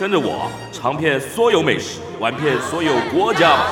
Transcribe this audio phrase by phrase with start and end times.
[0.00, 3.66] 跟着我尝遍所有美食，玩遍所有国家。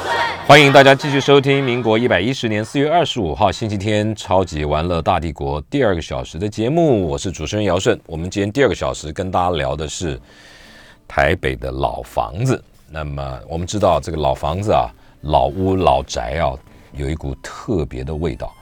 [0.46, 7.98] 欢迎大家继续收听民国一百一十年四月二十五号星期天超级玩乐大帝国第二个小时的节目，我是主持人姚顺。
[8.04, 10.20] 我们今天第二个小时跟大家聊的是
[11.08, 12.62] 台北的老房子。
[12.90, 14.90] 那么我们知道这个老房子啊，
[15.22, 16.52] 老屋老宅啊，
[16.92, 18.52] 有一股特别的味道。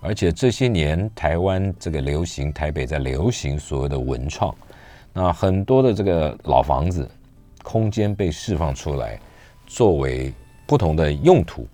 [0.00, 4.54] 而且这些年台湾这个流行，台北在流行所谓的文创，
[5.12, 7.10] 那很多的这个老房子
[7.66, 9.18] 空间被释放出来，
[9.66, 10.32] 作为
[10.68, 11.66] 不同的用途。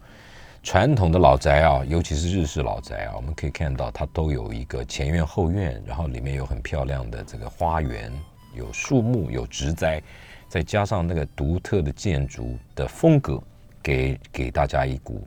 [0.62, 8.10] 传统的老宅啊，尤其是日式老宅啊，我们可以看到它都有一个前院后院，然后里面有很漂亮的这个花园，
[8.54, 10.02] 有树木，有植栽，
[10.48, 13.38] 再加上那个独特的建筑的风格，
[13.82, 15.22] 给给大家一股。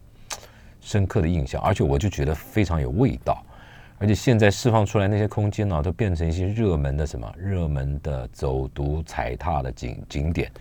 [0.81, 3.44] 深刻的印象，而且我就觉得非常有味道，
[3.97, 10.51] 而且现在释放出来那些空间呢，都变成一些热门的什么热门的走读踩踏的景景点，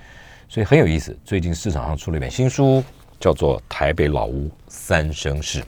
[0.48, 1.16] 所以很有意思。
[1.24, 2.82] 最近市场上出了一本新书，
[3.18, 5.60] 叫做《台北老屋三生事》，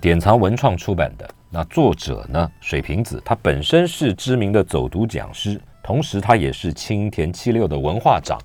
[0.00, 1.28] 典藏文创出版的。
[1.48, 8.38] 那作者呢，水瓶子，他本身是知名的走读讲师，同时他也是青田七六的文化长。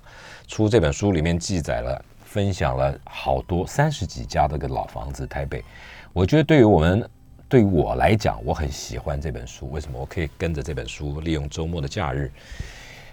[0.46, 2.04] 出这本书里面记载了。
[2.24, 5.62] 分享了好多三十几家这个老房子，台北。
[6.14, 7.06] 我觉得对于我们，
[7.52, 9.70] 对于我来讲，我很喜欢这本书。
[9.70, 10.00] 为什么？
[10.00, 12.32] 我可以跟着这本书，利用周末的假日，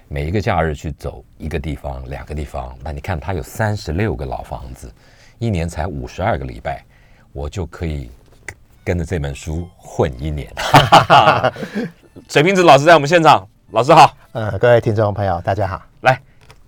[0.07, 2.73] 每一个假日去走一个地方、两个地方。
[2.81, 4.89] 那你看，它有三十六个老房子，
[5.39, 6.81] 一年才五十二个礼拜，
[7.33, 8.09] 我就可以
[8.81, 10.49] 跟着这本书混一年。
[12.29, 14.15] 水瓶子老师在我们现场，老师好。
[14.31, 15.81] 嗯，各位听众朋友，大家好。
[16.03, 16.17] 来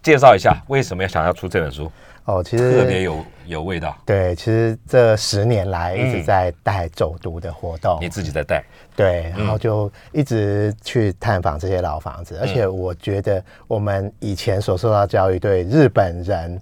[0.03, 1.89] 介绍一下，为什么要想要出这本书？
[2.25, 3.95] 哦，其实特别有有味道。
[4.05, 8.63] 对，其实这十年来一直在带走读的活动，你自己在带。
[8.95, 16.59] 对，然后就一直去探访这些老房子，而且我觉得我们以前所受到教育，对日本人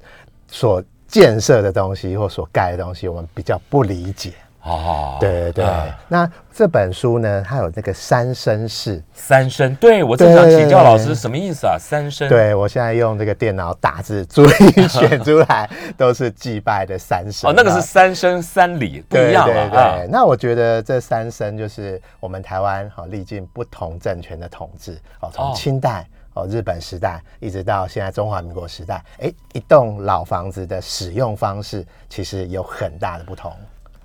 [0.48, 4.34] 所建设的东西或所盖的东西，我们比较不理解。
[4.70, 5.66] 哦，对对对，
[6.08, 11.76] 那这本书呢，它有那个三生式，三生，对我正想请教老师什么意思啊？
[11.80, 17.50] 三生，对我现在用这个电脑打字，注意选出来都是祭拜的三生。
[17.50, 20.02] 哦，那个是三生三礼，不一样啊。
[20.10, 33.52] 那我觉得这三生就是我们台湾哈历经不同政权的统治哦，从清代哦日本时代一直到现在中华民国时代，哎，一栋老房子的使用方式其实有很大的不同。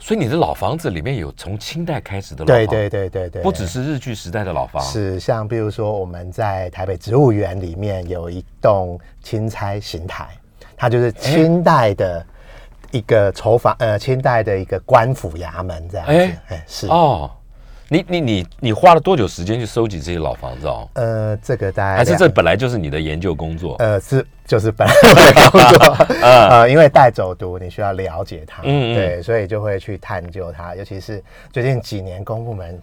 [0.04, 10.28] 所以你的老房子里面有从清代开始的老房，对对对对对，不只是日据时代的老房，是像比如说我们在台北植物园里面有一栋钦差刑台，
[10.76, 12.22] 它就是清代的
[12.90, 16.12] 一个筹房，呃，清代的一个官府衙门这样子，
[16.48, 16.86] 哎，是。
[16.88, 17.30] 哦。
[17.94, 20.88] 你你你你花了多久时间去收集这些老房子哦？
[20.94, 23.76] 呃，这个大概还是这本来就是你的研究工作？
[23.78, 24.94] 呃，是就是本来
[25.32, 31.22] 的工作 呃，因为带走读，你需要了解它，嗯对，所以就会去探究它，尤其是
[31.52, 32.82] 最近几年公部门。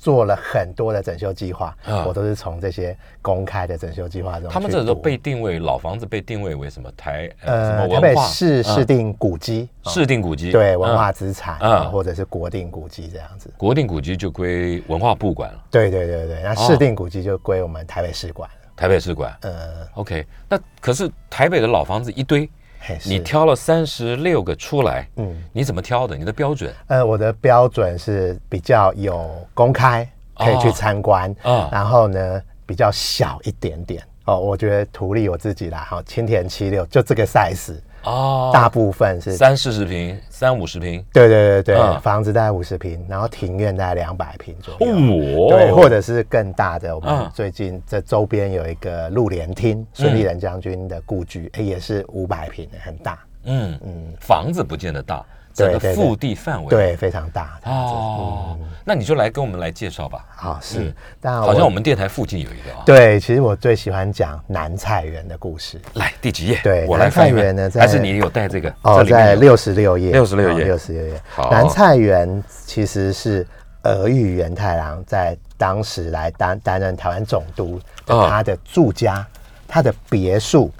[0.00, 1.76] 做了很多的整修计划，
[2.06, 4.48] 我都是从这些公开的整修计划中。
[4.48, 13.50] 他们这都被定位老房子，被定位为什么台呃台北市市定古迹，市定古迹对文化资产啊，或者是国定古迹这样子。
[13.56, 15.64] 国定古迹就归文化部管了。
[15.70, 18.56] 对对对对，那市定古迹就归我们台北市管了。
[18.76, 20.24] 台北市管，呃，OK。
[20.48, 22.48] 那可是台北的老房子一堆。
[23.04, 26.16] 你挑了三十六个出来，嗯，你怎么挑的？
[26.16, 26.72] 你的标准？
[26.86, 34.38] 呃，我的标准是比较有公开，可以去参观，啊，然后呢比较小一点点哦。
[34.38, 37.74] 我觉得图例我自己啦，好，青田七六就这个 size。
[38.08, 46.94] 哦，大部分是三四十平、三五十平，对对对对，房子大概五十平，然后庭院大概两百平左右，对，或者是更大的。
[46.94, 53.18] 我们最近这周边有一个陆联厅，孙立人将军的故居，哎，也是五百平，很大。
[53.44, 55.24] 嗯嗯，房子不见得大。
[55.54, 60.24] 整个腹地范围对非常大哦，那你就来跟我们来介绍吧。
[60.36, 62.70] 好是，但好像我们电台附近有一个。
[62.86, 65.80] 对，其实我最喜欢讲南菜园的故事。
[65.94, 66.60] 来第几页？
[66.62, 67.68] 对，南菜园呢？
[67.74, 68.72] 还是你有带这个？
[68.82, 70.12] 哦，在六十六页。
[70.12, 71.20] 六十六页，六十六页。
[71.50, 73.44] 南菜园其实是
[73.82, 79.26] 俄玉元太郎在当时来担担任台湾总督的他的住家，
[79.66, 80.70] 他的别墅。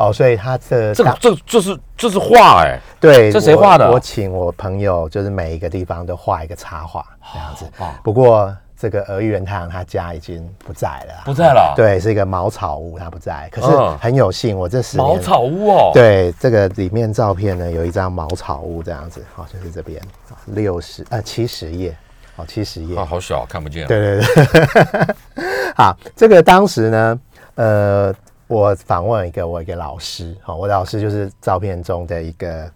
[0.00, 3.94] 哦，所以他这这这这是这是画哎，对，这谁画的我？
[3.94, 7.66] 我请我朋友，就是每一个地方都画一个插画这样子。
[8.02, 13.46] 不过这个俄玉元太阳他家已经不在了啊，不在了，，对，是一个茅草屋，他不在。
[13.52, 20.00] 可是嗯很有幸，我这十年茅草屋哦，，对这个里面照片呢，有一张茅草屋这样子，好、就是这边
[20.46, 21.94] 六十呃七十页，
[22.36, 25.14] 哦七十页啊，，好小看不见，对对对，
[25.76, 27.20] 好，这个当时呢，
[27.56, 28.14] 呃，
[28.50, 32.68] 我访问一个我一个老师，好、我的老师就是照片中的一个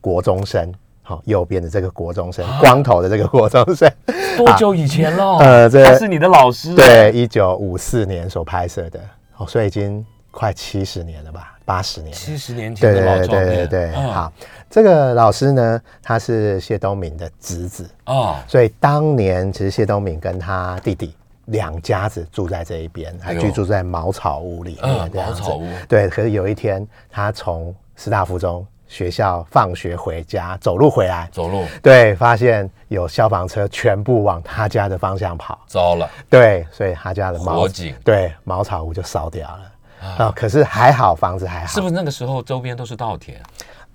[0.00, 3.88] 国中生，好、右边的这个国中生，光头的这个国中生，
[4.36, 5.36] 多久以前了？
[5.38, 8.98] 呃这是你的老师，对，，一九五四年所拍摄的，
[9.36, 12.16] 哦，所以已经快七十年了吧，八十年了。
[12.16, 14.32] 七十年前对的老对照片，对对对，嗯好，
[14.68, 21.14] 这个老师呢，他是谢东敏的侄子，啊，所以当年其实谢东敏跟他弟弟
[21.46, 25.40] 两家子住在这一边，还居住在茅草屋里面嗯这样子。
[25.42, 35.58] 茅草屋对，可是有一天他从师大附中学校放学回家，走路回来，走路对，发现有消防车全部往他家的方向跑。
[35.66, 39.70] 糟了，对，所以他家的茅火警对茅草屋就烧掉了。
[40.18, 41.66] 啊、可是还好，房子还好。
[41.72, 43.40] 是不是那个时候周边都是稻田？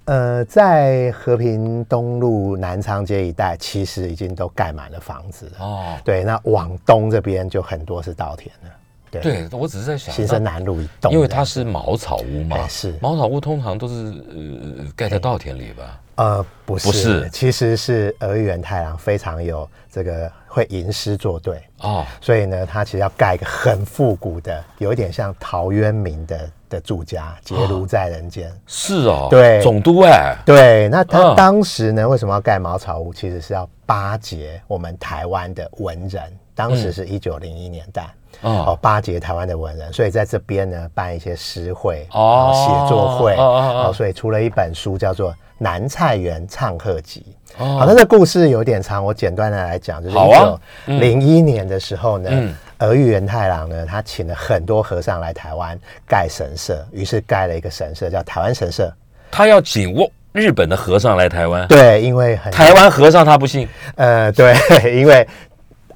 [0.09, 5.51] 呃，在和平东路南昌街一带，其实已经都盖满了房子了。
[5.59, 8.71] 哦，对，那往东这边就很多是稻田了。
[9.11, 12.95] 对，对，我只是在想，新生南路一栋，因为它是茅草屋嘛哎，是。
[12.99, 13.93] 茅草屋通常都是
[14.29, 16.01] 呃盖在稻田里吧？
[16.15, 17.29] 呃不是，不是。
[17.29, 28.51] 其实是儿玉源太郎非常有这个会吟诗作对，哦，所以呢，他其实要盖一个很复古的，有一点像陶渊明的的住家，结庐在人间。
[28.67, 29.59] 是哦，对。
[29.61, 33.13] 总督哎，对，那他嗯当时呢，为什么要盖茅草屋？
[33.13, 36.21] 其实是要巴结我们台湾的文人。
[36.55, 38.09] 当时是一九零一年代，
[38.41, 42.19] 嗯哦，巴结台湾的文人，所以在这边呢办一些诗会、哦。
[42.19, 47.25] 哦，写作会，哦哦哦哦，所以出了一本书叫做《南菜园唱和集》。
[47.63, 47.79] 哦。
[47.79, 55.77] 好，那这故事有点长，我简单的来讲，就是一九零一年的时候呢嗯，儿玉元太郎呢，他请了很多和尚来台湾
[56.07, 58.91] 盖神社，于是盖了一个神社叫台湾神社。
[59.31, 64.55] 他要请我日本的和尚来台湾，对，因为很台湾和尚他不信，呃，对，
[64.97, 65.27] 因为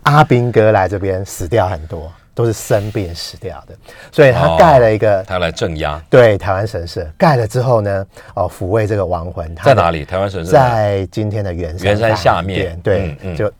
[0.03, 3.75] 阿兵哥来这边死掉很多，都是生病死掉的，
[4.11, 7.07] 所以他哦盖了一个、他要来镇压，对台湾神社。
[7.17, 9.55] 盖了之后呢，哦，抚慰这个亡魂。
[9.55, 10.03] 他在哪里？
[10.03, 13.51] 台湾神社在今天的圆山圆山下面对，嗯嗯就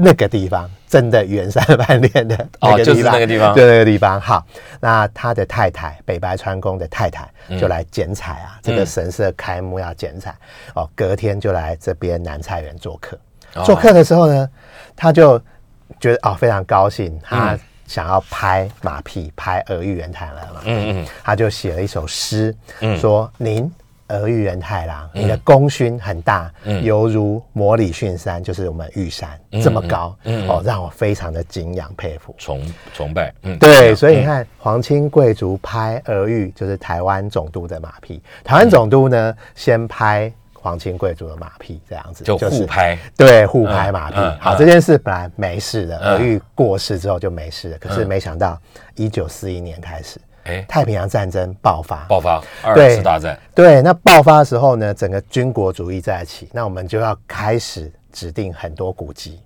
[0.00, 3.52] 那个地方，真的圆山饭店的那个地方，那个地方。
[3.54, 4.20] 就那个地方。
[4.20, 4.46] 好，
[4.78, 7.58] 那他的太太北白川宫的太太嗯。
[7.58, 10.32] 就来剪彩啊，这个神社开幕要剪彩，
[10.74, 13.18] 哦，隔天就来这边南菜园做客。
[13.54, 13.64] 哦。
[13.64, 14.48] 做客的时候呢，
[14.94, 15.36] 他就
[15.98, 17.60] 觉得哦非常高兴，他嗯。
[17.88, 22.96] 想要拍马屁，拍耳玉源太郎嘛，嗯嗯，他就写了一首诗，嗯。
[22.98, 23.72] 说您
[24.08, 32.34] 儿玉源太郎，你的功勋很大，嗯犹如摩里逊山，就是我们玉山、这么高，嗯嗯哦，让我非常的敬仰佩服。
[32.38, 32.60] 崇
[32.94, 38.22] 崇拜，嗯，对，所以你看，皇亲贵族拍俄玉，就是台湾总督的马屁。
[38.42, 44.16] 台湾总督呢，先拍皇亲贵族的马屁，这样子就互拍，对，互拍马屁。
[44.40, 47.78] 好，这件事本来没事的，嗯儿玉过世之后就没事了。
[47.78, 48.60] 可是没想到，
[48.96, 59.40] 一九四一年开始，哎，太平洋战争爆发，爆发二次大战，对，那爆发的时候呢，整个军国主义在一起，那我们就要开始指定很多古迹。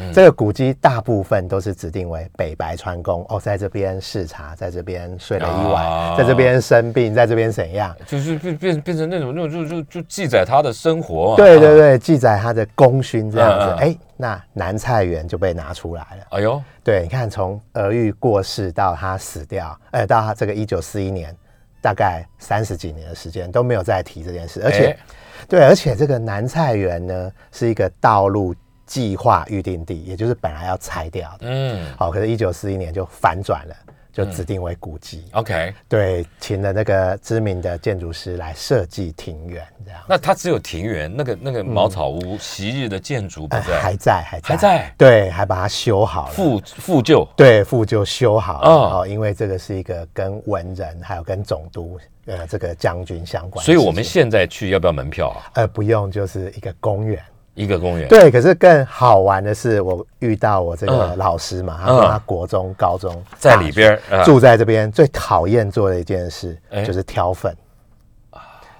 [0.00, 0.12] 嗯。
[0.12, 7.94] 这个古迹大部分都是指定为北白川宫哦，在这边视察，在这边睡了一晚，哦在这边生病，在这边怎样？
[8.06, 13.66] 就是变变变成那种那种就就就记载他的生活对对对，记载他的功勋这样子。
[13.66, 16.26] 嗯嗯哎、那南菜园就被拿出来了。
[16.30, 21.34] 哎呦，对，你看从儿玉过世到他死掉，呃，到他这个一九四一年，
[21.80, 24.98] 大概三十几年的时间都没有再提这件事，而且，哎
[25.48, 28.54] 对，而且这个南菜园呢是一个道路
[28.88, 33.76] 计划预定地，也就是本来要拆掉的，嗯好，可是，一九四一年就反转了，
[34.10, 35.26] 就指定为古迹。
[35.32, 40.00] ，OK，对，请了那个知名的建筑师来设计庭园，这样。
[40.08, 46.32] 那它只有庭园，那个那个茅草屋昔日的建筑不呃在，还在，还在，还在对，还把它修好了。
[46.32, 55.50] 复复旧，对，复旧修好了哦哦因为这个是一个跟文人还有跟总督呃这个将军相关所以，我们现在去要不要门票啊？
[55.54, 57.22] 呃不用，就是一个公园。
[57.58, 61.18] 一个公园，对，可是更好玩的是，我遇到我这个嗯。
[61.18, 66.84] 老师嘛，他说嗯他国中、高中在里边住在这边，最讨厌做的一件事哎。
[66.84, 67.52] 就是挑粪。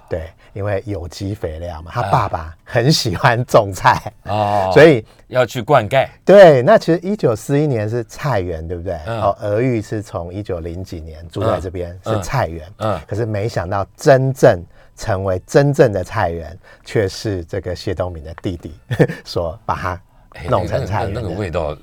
[0.09, 6.07] 对，因为有机肥料嘛，他爸爸很喜欢种菜，哦， 所以要去灌溉。
[6.25, 8.97] 对，那其实一九四一年是菜园，对不对？
[9.05, 9.21] 嗯。
[9.21, 12.15] 哦，俄玉是从一九零几年住在这边、嗯。
[12.15, 12.99] 是菜园，嗯。
[13.05, 14.59] 可是没想到真正
[14.99, 18.77] 成为真正的菜园，却是这个谢东闵的弟弟
[19.23, 20.01] 所把它
[20.33, 21.21] 哎弄成那个那菜园的。
[21.21, 21.77] 个味道，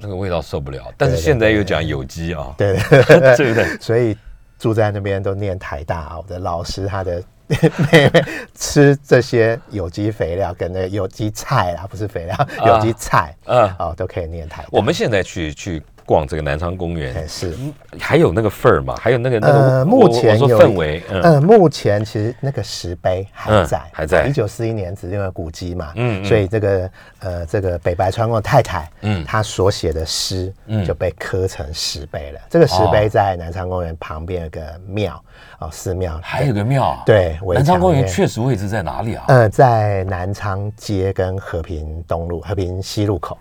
[0.00, 0.90] 那个味道受不了。
[0.96, 3.78] 但是现在又讲有机啊，对对 对对不对？
[3.78, 4.16] 所以
[4.58, 7.22] 住在那边都念台大啊，我的老师他的
[7.92, 8.24] 妹妹
[8.54, 14.64] 吃这些有机肥料跟那个有机菜啦，不是肥料，有机菜，嗯哦，都可以念台。
[14.70, 17.14] 我们现在去去逛这个南昌公园。
[17.14, 17.56] 哎，是。
[17.98, 21.22] 还有那个份儿嘛，还有那个那个呃，目前有氛围，嗯。
[21.22, 24.26] 呃，目前其实那个石碑还嗯在，还在。
[24.26, 26.24] 一九四一年指定为古迹嘛，嗯嗯。
[26.24, 26.90] 所以这个
[27.20, 29.22] 呃，这个北白川宫的太太，嗯。
[29.22, 30.84] 嗯，她所写的诗，嗯。
[30.84, 32.40] 就被刻成石碑了。
[32.50, 35.22] 这个石哦碑在南昌公园旁边有个庙，
[35.60, 39.24] 哦，寺庙，还有个庙啊，对，南昌公园确实位置在哪里啊？
[39.28, 43.38] 呃，在南昌街跟和平东路、和平西路口，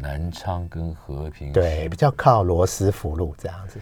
[0.00, 3.78] 南昌跟和平对，比较靠罗斯福路这样子。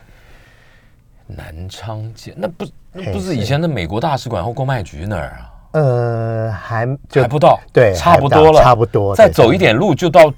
[1.27, 5.53] 南昌街，那不那不是以前的美国大使馆或公卖局那儿啊？
[5.73, 10.33] 呃，还就还不到，对差不多了，差不多对再走一点路就到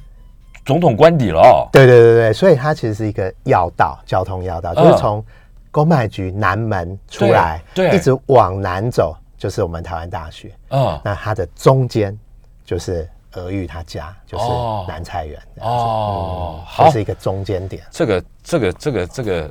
[0.64, 1.68] 总统官邸了哦。
[1.72, 5.25] 对对对对，所以它其实是一个要道，交通要道，嗯就是从
[5.70, 10.52] 公卖局南门出来，对对一直往南走，就是我们台湾大学。
[10.70, 12.18] 嗯，那它的中间
[12.64, 15.38] 就是俄玉他家，就是哦南菜园。
[15.60, 17.82] 哦，嗯，好这，是一个中间点。
[17.90, 19.50] 这个这个这个这个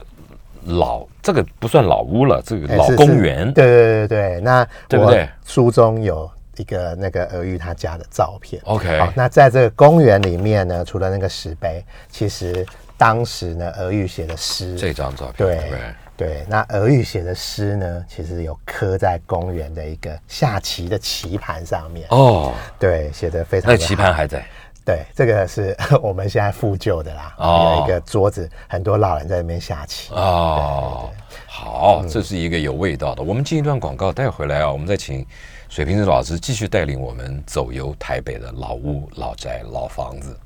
[0.65, 3.53] 老这个不算老屋了，这个老公园。
[3.53, 8.61] 对对对对，那我对不对书中有一个那个俄玉他家的照片。
[8.65, 12.65] OK 好，那在这个公园里面呢，除了那个石碑，其实
[12.97, 15.79] 当时呢，俄玉写的诗，这张照片，对对？
[16.19, 22.05] 对，那俄语写的诗呢，其实有刻在公园的一个下棋的棋盘上面。
[22.09, 24.45] 哦，对，写的非常的那棋盘好还在。
[24.83, 25.73] 对，这个是
[26.03, 27.33] 我们现在复旧的啦。
[27.37, 30.13] 哦有一个桌子，很多老人在那边下棋。
[30.13, 31.09] 哦，
[31.47, 33.23] 好，这是一个有味道的。
[33.23, 35.25] 我们进一段广告，带回来啊，我们再请
[35.69, 40.37] 水瓶子老师继续带领我们走游台北的老屋、老宅、老房子。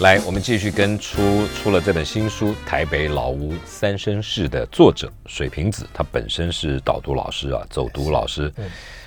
[0.00, 8.52] 来，我们继续跟出出了这本新书《台北老屋三生事》的作者水瓶子，他本身是导读老师啊，走读老师，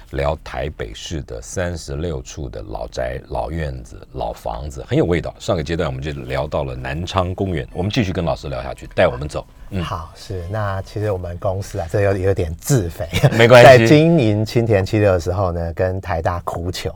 [0.09, 5.33] 聊台北市的三十六处的老宅、老院子、老房子，很有味道。
[5.39, 9.47] 上个阶段我们就聊到了南昌公园，我们继续跟老师聊下去，带我们走。
[9.69, 13.07] 嗯，好，是那其实我们公司啊，这有有点自肥，
[13.37, 16.93] 没关系 在经营青田七六的时候呢，跟台大哭穷，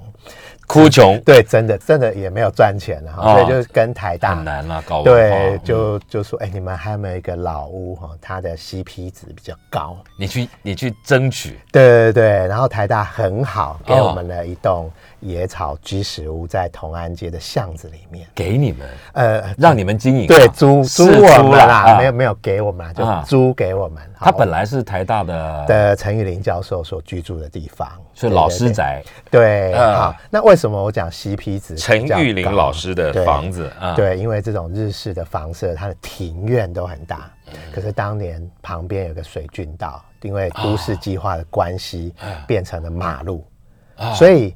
[0.68, 1.20] 哭穷。
[1.22, 8.10] 对，真的真的也没有赚钱了，哈所以就是跟台大很难了，搞对，就就说，哎、你们还有没有一个老屋哈？
[8.22, 9.98] 它的 CP 值比较高。
[10.18, 14.08] 你去你去争取，对对对，然后台大很好，给哦。
[14.08, 14.92] 我们了一栋
[15.26, 18.28] 野草居食屋，在同安街的巷子里面。
[18.36, 20.28] 给你们，呃，让你们经营啊。
[20.28, 23.22] 对，租租我们啊啦，没有没有给我们啦，啊。
[23.24, 24.02] 就租给我们。
[24.20, 29.94] 他本来是台大的的陈玉林教授所居住的地方，是老师宅，对，啊。
[29.96, 31.76] 好，那为什么我讲 CP 值？
[31.76, 37.54] 陈玉林老师的房子啊，对，因为这种日式的房舍，它的庭院都很大，嗯。
[37.74, 42.14] 可是当年旁边有个水郡道，因为都市计划的关系，
[42.48, 43.46] 变成了马路，
[43.98, 44.14] 啊。
[44.14, 44.56] 所以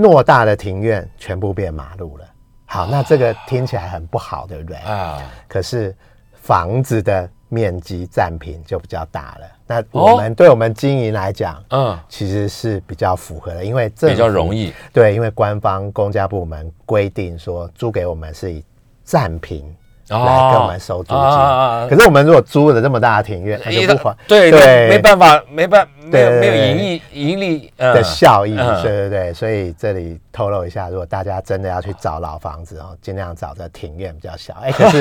[0.00, 2.24] 偌大的庭院全部变马路了。
[2.66, 4.76] 好，那这个听起来很不好，对不对？
[4.78, 5.94] 啊，可是
[6.34, 9.46] 房子的面积占平就比较大了。
[9.66, 18.64] 那我们、对我们经营来讲，嗯，其实是比较符合的，因为这比较容易对，因为官方公家部门规定说租给我们是以
[19.04, 19.74] 占平哦
[20.18, 21.88] 来跟我们收租金。
[21.88, 28.56] 可是我们如果租了这么大的庭院，它就不还对对没办法，没办没有对没有盈利盈利呃的效益。
[28.58, 34.54] 嗯对对对，所以这里透露一下，如果大家真的要去找老房子哦，尽量找这庭院比较小。
[34.62, 35.00] 哎，可是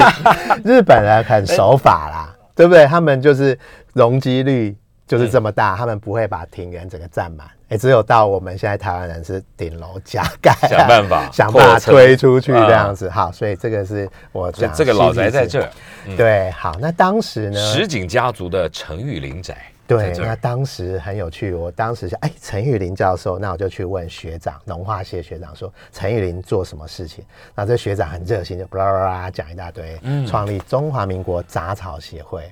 [0.63, 2.86] 日本人很守法啦， 对不对？
[2.86, 3.58] 他们就是
[3.94, 4.75] 容积率
[5.10, 7.48] 就是这么大，他们不会把庭园整个占满。
[7.70, 13.10] 哎，只有到我们现在台湾人是顶楼加盖啊，想办法 想办法推出去这样子。
[13.10, 15.70] 好，所以这个是我讲这个老宅在这儿。
[16.16, 17.60] 对，好，那当时呢？
[17.60, 19.58] 石井家族的陈玉林宅，
[19.98, 27.25] 对那当时很有趣，我当时想，哎，陈玉林教授，那我就去问学长，农化系的学长说，陈玉林做什么事情？
[27.55, 32.43] 那这学长很热心，就巴拉巴拉讲一大堆，嗯创立中华民国杂草协会，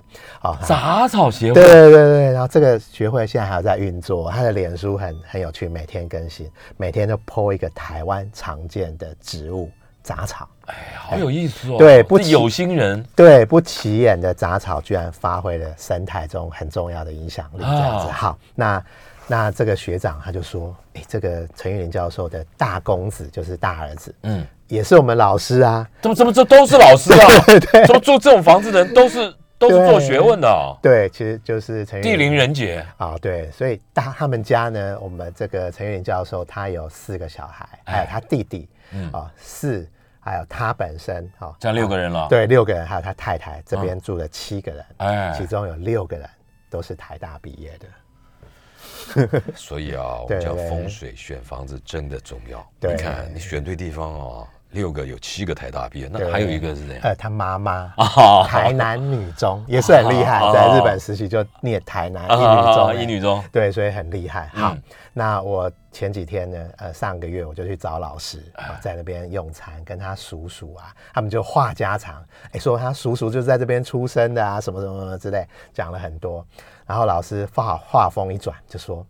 [0.42, 9.70] 哦，他杂草协对会，对对对，然后这个学会现在还有在运作，他的脸书很很有趣，每天更新，每天都 po 一个台湾常见的植物。
[10.08, 10.48] 杂草。
[10.68, 11.78] 哎，好有意思哦。
[11.78, 18.08] 对不有心人对，不起眼的杂草居然发挥了生态中很重要的影响力，这样子。
[18.08, 18.84] 啊好，那
[19.28, 25.86] 那这个学长他就说，哎，这个陈玉林教授的大公子就是大儿子，嗯，也是我们老师啊。
[26.02, 27.28] 怎么怎么这都是老师啊？
[27.86, 30.78] 怎么住这种房子的人都是 都是做学问的哦？
[30.84, 39.90] 对，其实就是地灵人杰啊、对，所以大他们家呢，我们这个陈玉林教授他有四个小孩，还有他弟弟，嗯啊、四，
[40.28, 46.30] 还有他本身，哦，这样六个人了。，对，六个人，还有他太太这边住了七个人，哎其中有六个人
[46.70, 49.42] 都是台大毕业的。
[49.56, 52.66] 所以啊，我们讲风水选房子真的重要。
[52.78, 57.00] 对你看你选对地方哦，六个有七个台大毕业，那对还有一个是怎样？
[57.04, 64.48] 呃，他妈妈啊台南女中 也是很厉害哦，在日本时期就念台南一女啊中，一女中对，所以很厉害。
[64.54, 64.82] 好，嗯
[65.14, 68.44] 那我前几天呢，呃，上个月我就去找老师
[68.82, 76.46] 在那边用餐，跟他叔叔啊，他们就话家常，哎，说他叔叔就是在这边出生的啊，什么什么什么之类，讲了很多。
[76.86, 79.06] 然后老师话话锋一转，就说，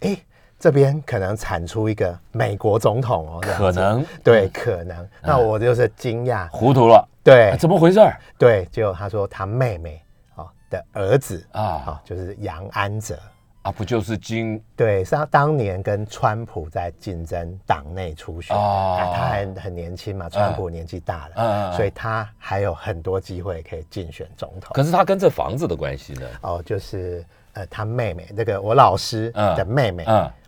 [0.00, 0.18] 哎。
[0.58, 4.04] 这边可能产出一个美国总统哦，可能。
[4.24, 5.08] 对，可能。
[5.22, 7.50] 那我就是惊讶，糊涂了，对。
[7.50, 8.18] 哎，怎么回事儿？
[8.36, 10.02] 对，结果他说他妹妹
[10.34, 11.62] 哦的儿子啊。
[11.62, 13.16] 啊，就是杨安泽，
[13.62, 13.70] 啊？
[13.70, 14.60] 不就是金？
[14.74, 24.72] 对，是他当年跟川普在竞争党内初选，他还很年轻嘛，川普年纪大了，嗯所以他还有很多机会可以竞选总统。
[24.74, 26.26] 可是他跟这房子的关系呢？
[26.40, 29.54] 哦，就是呃，他妹妹那个我老师嗯。
[29.54, 30.28] 的妹妹，嗯。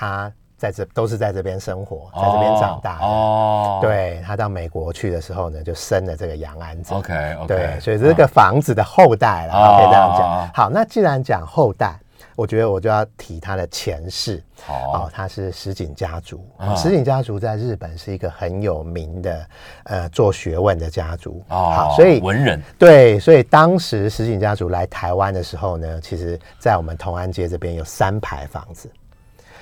[0.00, 3.04] 她在这都是在这边生活，在这边长大的。
[3.04, 6.94] 哦，对他到美国去的时候呢，就生了这个杨安子。
[6.94, 10.52] ，OK OK，对，所以这个房子的后代了，哦可以这样哦讲。
[10.54, 12.00] 好，那既然讲后代，
[12.34, 14.42] 我觉得我就要提他的前世。
[14.64, 16.42] 好哦，他是石井家族。
[16.56, 19.46] 啊石井家族在日本是一个很有名的
[19.84, 21.44] 呃做学问的家族。
[21.48, 28.90] 哦好，所以文人对，所以当时石井家族来台湾的时候呢，其实在我们同安街这边有三排房子。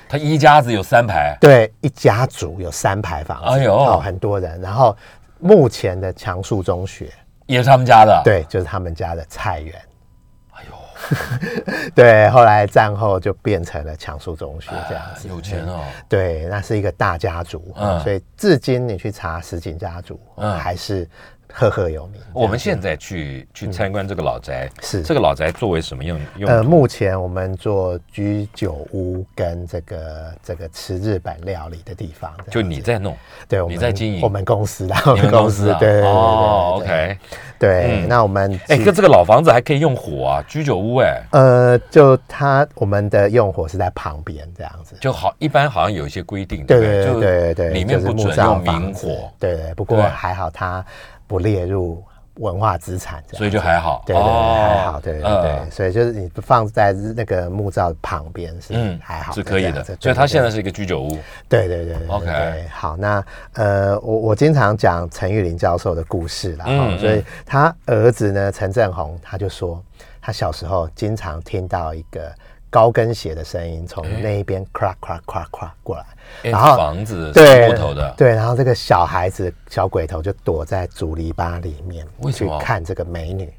[0.09, 4.61] 他一家子有三排，对，一家族有三排房子，哎呦哦，很多人。
[4.61, 4.97] 然后
[5.39, 7.13] 目前的强树中学，
[7.47, 9.75] 也是他们家的。，对，就是他们家的菜园。
[10.53, 15.29] 哎呦， 对，后来战后就变成了强树中学这样子。
[15.29, 15.81] 有钱哦。
[16.09, 21.09] 对，那是一个大家族，嗯所以至今你去查石井家族，嗯还是
[21.53, 22.21] 赫赫有名。
[22.33, 25.03] 我们现在去去参观这个老宅，是。
[25.03, 33.17] 这个老宅作为什么用用呃，目前我们做居酒屋跟这个这个吃日本料理的地方，就你在弄，
[33.49, 34.21] 对，我们你在经营？
[34.23, 35.79] 我们公司的，我们公司啊？
[35.79, 37.19] 对哦，OK。
[37.59, 38.09] 对，嗯。
[38.09, 44.95] 那我们哎，其跟这个老房子还可以用火啊，居酒屋哎，呃，就它我们的用火是在旁边这样子。
[45.01, 46.89] 就好，一般好像有一些规定，对对？
[46.89, 50.85] 对对对对，里面不准用明火，对对，不过还好它
[51.29, 52.03] 不列入
[52.41, 54.03] 文化资产所以就还好。
[54.07, 59.83] 对对对哦还好，对对对，嗯所以就是你放在那个木造旁边是嗯还好是可以的。
[60.01, 61.19] 所以它现在是一个居酒屋。
[61.49, 69.83] 对对对 OK 对好，那呃，我我经常讲陈玉林教授的故事啦，嗯哦所以他儿子呢陈振宏他就说，
[70.21, 72.33] 他小时候经常听到一个
[72.71, 76.05] 高跟鞋的声音从那一边 crack crack crack crack 过来，
[76.45, 83.53] 哎然后房子是对木头的，对，然后这个小孩子小鬼头就躲在竹篱笆里面去为什么看这个美女。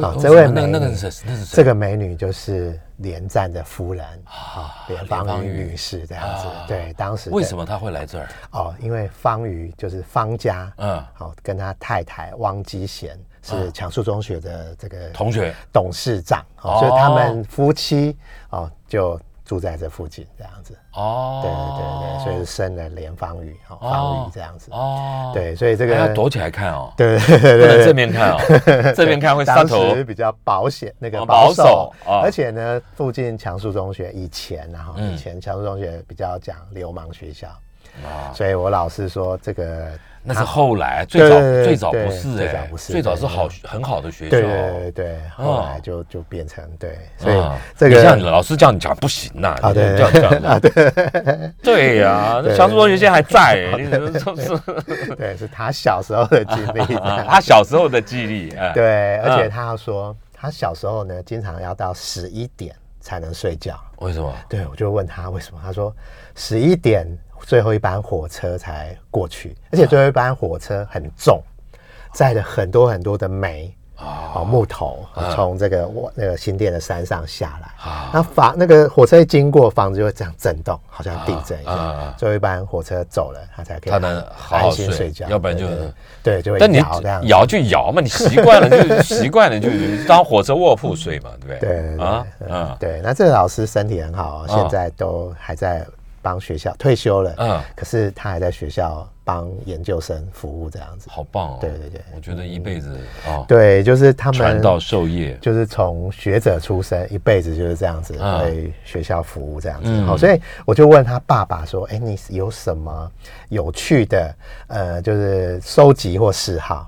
[0.00, 1.44] 啊这位美女那个是那是？
[1.56, 6.64] 这个美女就是连战的夫人啊，连连芳芳瑜瑜女士这样子啊。
[6.68, 7.28] 对，当时？
[7.30, 8.28] 为什么她会来这儿？
[8.52, 15.54] 哦，因为方瑜就是方家，嗯，好、跟他太太汪基贤是强树中学的这个同学。
[15.72, 18.16] 董事长，哦哦，所以他们夫妻
[18.50, 20.76] 哦就住在这附近这样子。
[20.94, 24.70] 哦，对对对，所以生了连方宇，哦，方宇这样子。
[24.72, 28.38] 哦，对，所以这个要躲起来看哦，对对对不能对正面看哦，
[28.94, 29.94] 正面看会杀当头。
[29.94, 31.92] 时比较保险，那个哦保守。
[32.06, 35.12] 而且呢，附近强树中学以前然后嗯。
[35.12, 37.48] 以前强树中学比较讲流氓学校，
[38.04, 39.88] 啊，所以我老师说这个
[40.22, 44.30] 那是后来，最早对对对最早不是哎最早不，是最早是对好很好的学校。
[44.30, 47.58] 对对对对，后哦来就就变成对，所以啊。
[47.76, 51.50] 这个老师叫你讲不行呐，啊对你这样这样啊，对。
[51.62, 52.54] 对呀，对。
[52.56, 54.58] 强叔同学现在还在， 你怎么就是？
[55.16, 56.80] 对是他小时候的经历，
[57.26, 63.78] 他小时候的记忆力，哎，对，而且嗯他要说他小时候呢，经常要到十一点才能睡觉。
[64.00, 64.30] 为什么？
[64.48, 65.94] 对，我就问他为什么，他说
[66.34, 67.06] 十一点
[67.44, 71.42] 最后一班火车才过去，而且最后一班火车很重，
[72.12, 73.74] 载了很多很多的煤
[74.34, 77.68] 哦木头啊从这个我那个新店的山上下来。
[77.90, 82.14] 啊那房那个火车一经过，房子就会这样震动，好像地震一样。
[82.16, 85.66] 最后一班火车走了，他才可以他能好好安心睡睡觉，要不然就
[86.22, 87.26] 对就会摇这样。
[87.26, 89.68] 摇就摇嘛，你习惯了就习惯了，就
[90.08, 91.96] 当火车卧铺睡嘛，对不对？
[91.98, 91.98] 对
[92.48, 95.86] 啊，对，那这个老师身体很好现在都还在
[96.22, 101.08] 帮学校退休了，嗯，可是他还在学校帮研究生服务这样子。
[101.10, 101.58] 好棒哦！
[101.60, 109.90] 对对对我觉得一辈子哦，对，就是他们传道授业，就是从学者出身，一辈子就是这样子嗯为学校服务这样子。
[109.90, 113.10] 嗯好、所以我就问他爸爸说：“哎，你有什么
[113.48, 114.34] 有趣的
[114.66, 116.86] 呃，就是收集或嗜好？”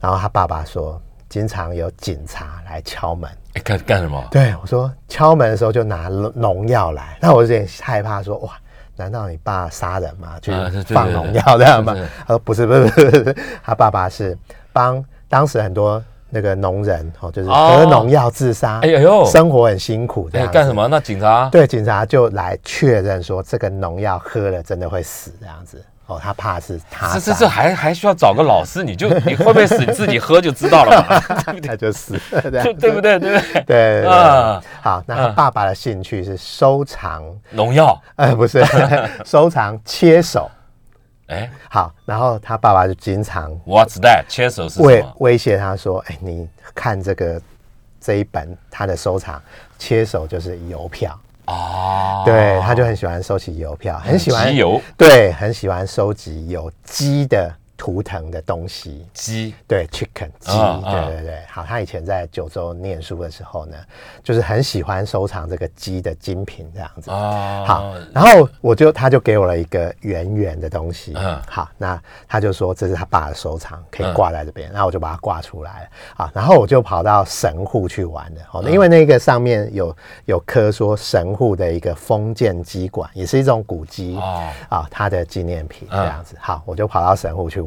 [0.00, 4.24] 然后他爸爸说：“经常有警察来敲门。”哎，干干什么？
[4.30, 8.52] 对我说敲门的时候就拿农农药来，那我有点害怕说哇，
[8.98, 10.34] 难道你爸杀人吗？
[10.42, 10.52] 去
[10.92, 11.94] 放农药这样吗？
[12.26, 14.36] 他说不是不是不是，他爸爸是
[14.72, 20.74] 帮当时很多那个农人哦，就是哦喝农药自杀，哎呦呦生活很辛苦这样干什？
[20.74, 20.88] 么？
[20.88, 25.82] 那警察对，警察就来确认说这个农药喝了真的会死这样子。
[26.08, 28.82] 哦，他怕是他这这杀这还还需要找个老师？
[28.82, 29.78] 你就你会不会死？
[29.78, 31.20] 你自己喝就知道了嘛，
[31.62, 33.18] 他就死了这样就对不对？
[33.18, 33.52] 对不对？
[33.52, 38.64] 对对对啊好，那爸爸的兴趣是收藏农药，呃，不是
[39.24, 40.50] 收藏切手。
[41.26, 44.24] 哎好，然后他爸爸就经常，What's that？
[44.28, 44.80] 切手是？
[45.18, 47.38] 威胁他说：“哎，你看这个
[48.00, 49.38] 这一本他的收藏，
[49.78, 51.14] 切手就是邮票。
[51.48, 54.80] 啊，对，他就很喜欢收集邮票，很喜欢集邮？
[54.98, 59.06] 对，很喜欢收集有机的图腾的东西。
[59.14, 59.54] 鸡。
[59.66, 63.76] 对，chicken 鸡，对对对，好，他以前在九州念书的时候呢，
[64.22, 67.10] 就是很喜欢收藏这个鸡的精品这样子。
[67.10, 75.82] 啊，好，然后我就他就给我了一个圆圆的东西，嗯好，那他就说这是他爸的收藏，可以嗯挂在这边，那我就把它挂出来。
[75.82, 87.60] 了，好，然后我就跑到神户去玩的，哦，嗯因为那个上面有有刻说神户的一个封建鸡馆，也是一种古鸡哦啊，它的纪念品嗯这样子，好，我就跑到神户去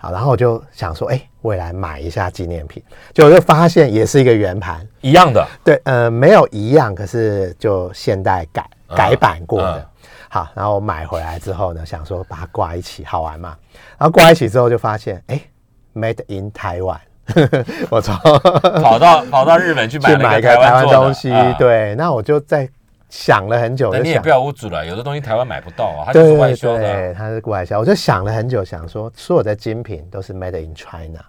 [0.00, 0.02] 玩。
[0.02, 2.82] 好，然后我就想说，哎、未来买一下纪念品，
[3.12, 9.78] 结果就发现也是一个圆盘，一样的，对，呃，没有一样，可是就现代改嗯改版过的。
[9.78, 9.86] 嗯
[10.30, 13.56] 好，然后我买回来之后呢，想说把它挂一起，好玩嘛。
[13.96, 15.40] 然后挂一起之后就发现，哎
[15.94, 16.98] ，Made in Taiwan，
[17.88, 18.14] 我操
[18.82, 22.68] 跑到跑到日本去买去买个台湾东西，啊对，那我就在
[23.08, 27.80] 想了很久，你也不要捂住了，有的东西台湾买不到啊，它就是对外销的对，它是外销。
[27.80, 31.20] 我就想了很久，想说所有的精品都是 Made in China，、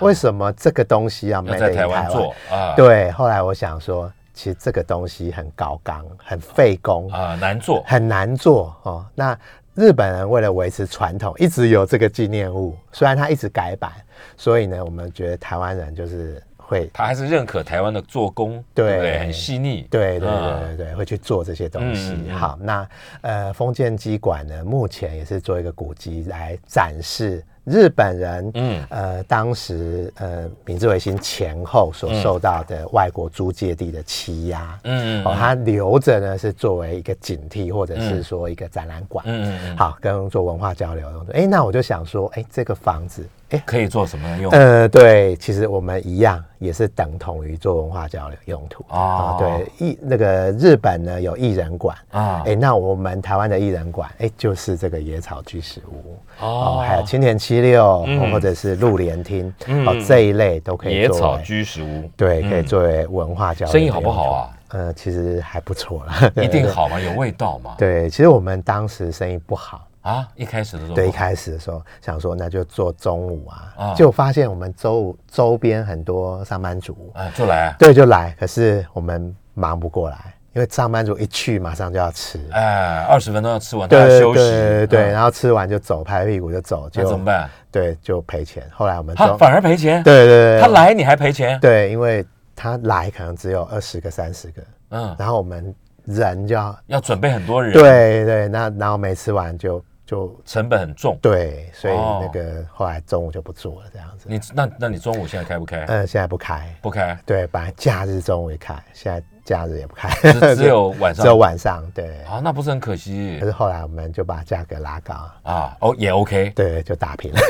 [0.00, 9.06] 为什么这个东西要 Made 在 in 台湾做啊，对，后来我想说，其实这个东西很高纲，很费工，啊，难做，很难做哦。
[9.14, 9.38] 那
[9.74, 13.92] 日本人为了维持传统，一直有这个纪念物，虽然它一直改版，
[14.36, 16.88] 所以呢，我们觉得台湾人就是会。
[16.92, 19.18] 他还是认可台湾的做工，对对不对？
[19.18, 22.30] 很细腻，对对啊对对对，会去做这些东西。
[22.30, 22.88] 好，那
[23.22, 28.84] 呃，封建机馆呢，目前也是做一个古籍来展示日本人，嗯。
[28.90, 41.00] 呃，当时呃明治维新前后所受到的外国租界地的欺压，嗯嗯哦，他留着呢是作为一个警惕，或者是嗯说一个展览馆，嗯嗯嗯，好跟做文化交流。
[41.00, 41.32] 的用途。
[41.32, 44.52] 哎，那我就想说，哎，这个房子，哎，可以做什么用？
[44.52, 48.84] 呃，对，其实我们一样也是等同于做文化交流用途。
[48.88, 48.98] 哦。
[48.98, 49.38] 啊。
[49.38, 51.96] 对，艺那个日本呢有艺人馆。
[52.10, 52.42] 啊。
[52.44, 56.16] 哎，那我们台湾的艺人馆，哎，就是这个野草居士屋。
[56.40, 56.48] 哦。
[56.48, 63.72] 哦，还有青田七六，或者是露连厅嗯哦这一类都可以野草居食屋，对，可以嗯作为文化交流。
[63.72, 64.30] 生意好不好？
[64.30, 64.50] 啊？
[64.68, 67.74] 呃，其实还不错了， 一定好嘛，有味道嘛。
[67.76, 87.48] 对，其实我们当时生意不好，啊，一开始的时候对，一开始的时候想说那就做中午啊，啊结果发现我们周五周边很多上班族，啊就来，对，就来，可是我们忙不过来，因为上班族一去马上就要吃，哎，二十分钟要吃完，对休息，对然后吃完就走，拍屁股就走，就那怎么办？
[87.70, 88.68] 对，就赔钱。
[88.72, 95.72] 后来我们中他反而赔钱，对对对，他来你还赔钱，对，因为他来可能只有二十个、三十个，嗯，然后我们
[96.04, 101.16] 人就要要准备很多人，，对对，那然后没吃完就就成本很重。
[101.22, 102.18] 对，所以哦。
[102.20, 104.26] 那个后来中午就不做了，这样子。
[104.28, 105.84] 你那那你中午现在开不开？
[105.86, 112.06] 嗯，现在不开，不开，对，本来假日中午也开，现在假日也不开，只只有 晚上只有晚上，对。
[112.22, 115.76] 啊，那不是很可惜可是后来我们就把价格拉高，啊？
[115.80, 117.40] 哦，也 OK，对，就打平了。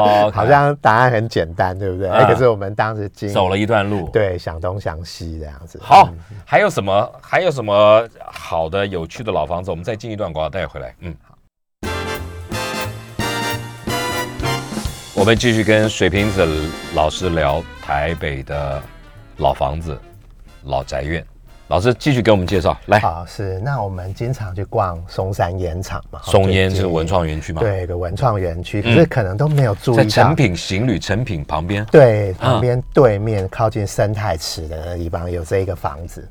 [0.00, 2.08] 哦 好像答案很简单，对不对？
[2.10, 4.10] 哎、啊可是我们当时经走了一段路。
[4.12, 5.78] 对，想东想西这样子。
[5.80, 9.70] 好嗯，还有什么还有什么好的有趣的老房子？
[9.70, 10.92] 我们再进一段广告带回来。
[10.98, 11.14] 嗯。
[15.14, 16.44] 我们继续跟水瓶子
[16.94, 18.82] 老师聊台北的
[19.36, 19.96] 老房子、
[20.64, 21.24] 老宅院。
[21.68, 30.34] 老师继续给我们介绍，来，好，是那我们经常去逛松山烟厂嘛，松烟是文创园区嘛，，对，有个文创园区，可是可能都没有注意到在成。
[30.34, 36.28] 品行旅成品旁边，对，旁边对面靠近生态池的那个地方有这一个房子。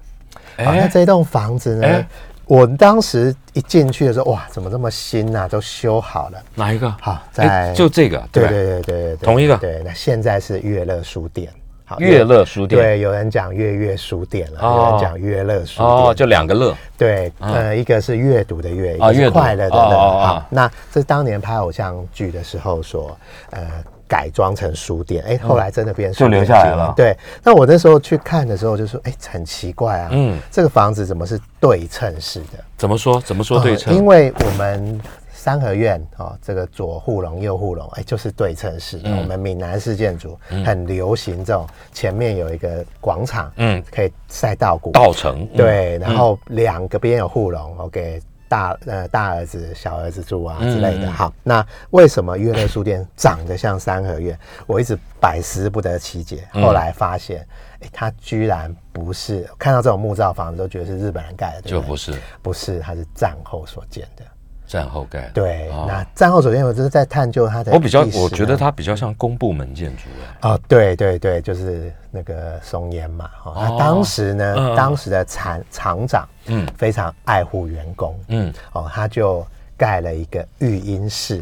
[0.58, 2.06] 好，那这栋房子呢哎？
[2.44, 5.48] 我当时一进去的时候，哇，怎么这么新啊？
[5.48, 6.44] 都修好了。
[6.54, 6.94] 哪一个？
[7.00, 11.50] 好，哎在就这个，对对对对，对同一个对，那现在是悦乐书店。
[11.90, 15.88] 好悦乐书店，对，有人讲悦悦书店了，哦有人讲悦乐书店。
[15.88, 19.82] 哦，就两个乐，对，呃，一个是阅读的阅，一啊阅读个是快乐的乐。
[19.82, 23.18] 哦哦哦好，那这是当年拍偶像剧的时候所
[23.50, 23.62] 呃
[24.08, 32.60] 改装成书店，哎，后来真的变书店就留下来了对，那我那时候去看的时候就说，哎，很奇怪啊，嗯嗯，这个房子怎么是对称式的？
[32.78, 33.20] 怎么说？
[33.22, 33.92] 怎么说对称？
[33.94, 35.02] 呃因为我们
[35.40, 39.10] 三合院哦，这个左护龙、右护龙，哎，就是对称式的。
[39.10, 51.12] 嗯我们闽南式建筑很流行这种，前面有一个广场，嗯嗯，可以晒稻谷，稻城，嗯，对，然后两个边有护龙，我给大呃大儿子、小儿子住啊之类嗯的。
[51.12, 54.38] 好，那为什么悦乐书店长得像三合院？
[54.68, 56.46] 我一直百思不得其解。
[56.54, 57.48] 嗯后来发现，
[57.80, 64.26] 哎，它居然不是看到这种木造房子都觉得是日本人盖的，对对就不是不是，它是战后所建的。
[64.70, 65.30] 战后盖的。
[65.34, 67.72] 对，哦那战后首先，我就是在探究它的。
[67.74, 68.56] 我比较，我觉得。
[68.56, 73.30] 它比较像公部门建筑，哎，哦，对对对，就是那个松烟嘛。
[73.46, 79.46] 哦，他当时呢，嗯当时的厂厂长，嗯嗯，非常爱护员工，嗯，哦，他就
[79.78, 81.42] 盖了一个育婴室，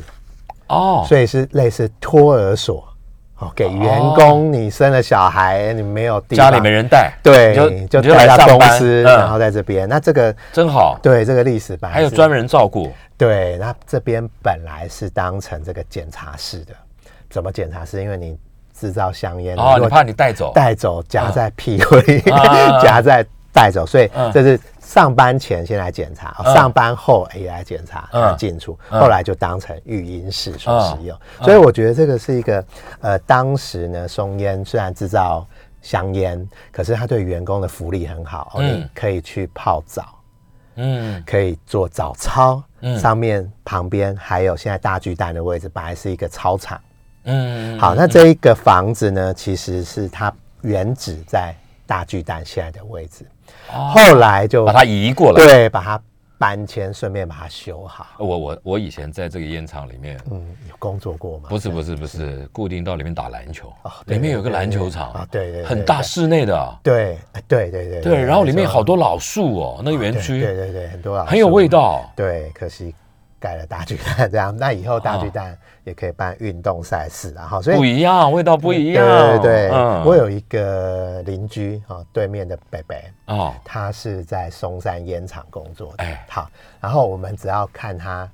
[0.68, 2.87] 哦，所以是类似托儿所，
[3.39, 9.04] 哦，给员工，你生了小孩，你没有家里没，人带，对，就你就就带到来公司，嗯。
[9.04, 9.88] 然后在这边。
[9.88, 16.73] 那这个真好，对这个历史版还有专人照顾，对，那这边本来是当成这个检查室的，
[17.30, 18.02] 怎么检查室？
[18.02, 18.36] 因为你
[18.73, 22.82] 制造香烟，哦，如果你怕你带走，带走夹在屁股里，啊。
[22.82, 23.23] 夹在
[23.54, 24.32] 带走，所以嗯。
[24.32, 26.54] 这是上班前先来检查，嗯。
[26.54, 28.38] 上班后也来检查嗯。
[28.38, 29.02] 进出，嗯。
[29.02, 31.19] 后来就当成育婴室所使用。
[31.41, 32.65] 所以我觉得这个是一个
[33.02, 35.45] 呃，当时呢，松烟虽然制造
[35.82, 40.06] 香烟，可是他对员工的福利很好，你可以去泡澡。
[40.76, 42.97] 嗯，可以做早操，嗯。
[42.97, 46.80] 上面旁边还有现在大巨蛋的位置，本来是一个操场。
[47.26, 51.54] 嗯，好，那这一个房子呢，其实是它原址在
[51.86, 53.26] 大巨蛋现在的位置，
[53.67, 55.45] 后来就哦把它移过来。
[55.45, 56.01] 对把它
[56.39, 58.06] 搬迁，顺便把它修好。
[58.19, 61.49] 我我我以前在这个烟厂里面，嗯，有工作过吗？
[61.49, 63.73] 不是不是不是，固定到里面打篮球。
[63.84, 65.12] 哦，对里面有个对篮球场。
[65.13, 70.39] 啊对对对很大室内的，对，哎对对对对，然后里面好多老树哦，那个园区。
[70.39, 72.08] 对区对对，很多老很有味道。
[72.15, 72.93] 对，可惜
[73.39, 79.06] 盖了大巨蛋这样，那以后大巨哦蛋也可以办运动赛事啊，哈，所以不一样，味道不一样。
[79.06, 86.04] 对对对，嗯我有一个邻居啊，对面的北北，哦，他是在松山烟厂工作的。
[86.04, 88.30] 哎好，然后我们只要看他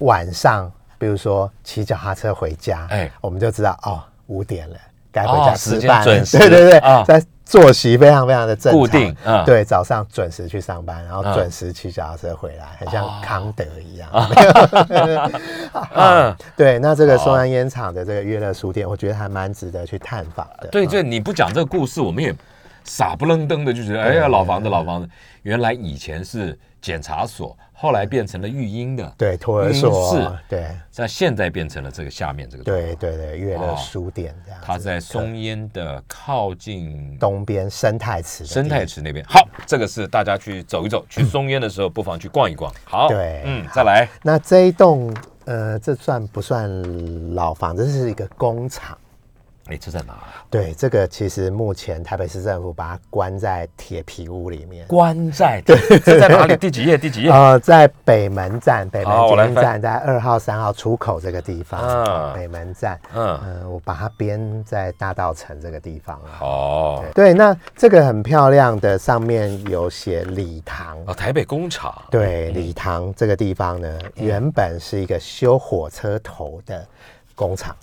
[0.00, 4.76] 晚上，比如说骑脚踏车回家，哎哎，我们就知道哦，五点了，
[5.12, 6.04] 该回哦家吃饭了。
[6.04, 9.44] 准时 对对对，啊在作息非常非常的正常，固定嗯。
[9.44, 11.34] 对，早上准时去上班，然后嗯。
[11.34, 14.08] 准时骑脚踏车回来，很像康德一样。
[15.96, 20.68] 嗯，对，那这个松安烟厂的这个悦乐书店，我觉得还蛮值得去探访的。
[20.68, 20.88] 对，嗯。
[20.88, 22.32] 这你不讲这个故事，我们也
[22.84, 25.08] 傻不愣登的就觉得，哎呀，老房子老房子，
[25.42, 34.66] 原来以前是检查所，后来变成了育婴的，对托儿所室，对在现在变成了这个下面这个对对对，悦乐哦书店这样子。
[34.66, 39.24] 它在松烟的靠近东边生态池生态池那边。
[39.26, 42.72] 好，这个是大家去走一走，去松烟的时候不妨去逛一逛。
[42.84, 45.14] 好，对嗯，再来，那这一栋
[45.44, 47.84] 呃，这算不算老房子？
[47.84, 48.96] 这是一个工厂。
[49.70, 50.44] 哎，这在哪啊？
[50.50, 54.86] 对，这个其实目前台北市政府把它关在铁皮屋里面。
[54.86, 56.56] 关在对这在哪里？
[56.58, 56.98] 第几页？
[56.98, 57.30] 第几页？
[57.30, 63.00] 呃，在北门站，北门捷运站，在二号、三号出口这个地方，嗯北门站。
[63.14, 66.38] 嗯，嗯、我把它编在大道城这个地方啊。
[66.40, 70.98] 哦，对，那这个很漂亮的，上面有写礼堂。
[71.06, 71.94] 哦，台北工厂。
[72.10, 76.84] 对，礼堂这个地方呢，原本是一个修火车头的
[77.34, 77.76] 工厂。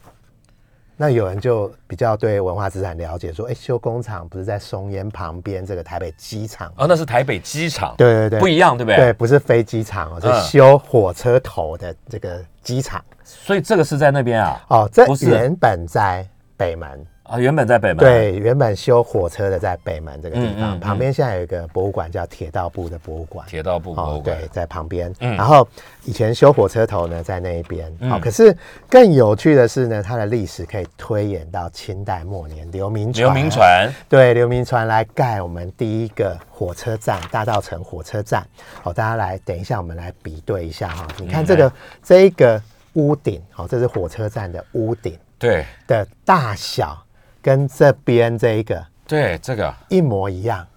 [0.99, 6.73] 那有人就比较对文化资产了解，说，哎，修工厂不是在松烟旁边这个台北机场？
[6.75, 7.93] 哦，那是台北机场。
[7.95, 8.95] 对对对，不一样，对不对？
[8.95, 12.99] 对，不是飞机场是修火车头的这个机场。
[13.23, 14.59] 所以这个是在那边啊。
[14.69, 23.45] 哦，这不是原本在北门，啊，原本在北门，，对，原本修火车的在北门这个地方，嗯嗯嗯旁边现在有一个博物馆叫铁道部的博物馆。
[23.47, 25.13] 铁道部博物馆对，，在旁边。
[25.19, 25.67] 嗯然后
[26.05, 27.85] 以前修火车头呢，在那一边。
[28.09, 28.55] 好、嗯可是
[28.89, 33.25] 更有趣的是呢，它的历史可以推演到清代末年，刘铭传。
[33.25, 38.47] 刘铭传，对，刘铭传来盖我们第一个火车站——大道城火车站。
[38.81, 42.61] 好、大家来，等一下我们来比对一下哈、你看这个、这一个
[42.93, 46.97] 屋顶，好、这是火车站的屋顶对的大小，
[47.47, 50.67] 跟这边这一个对，这个，一模一样。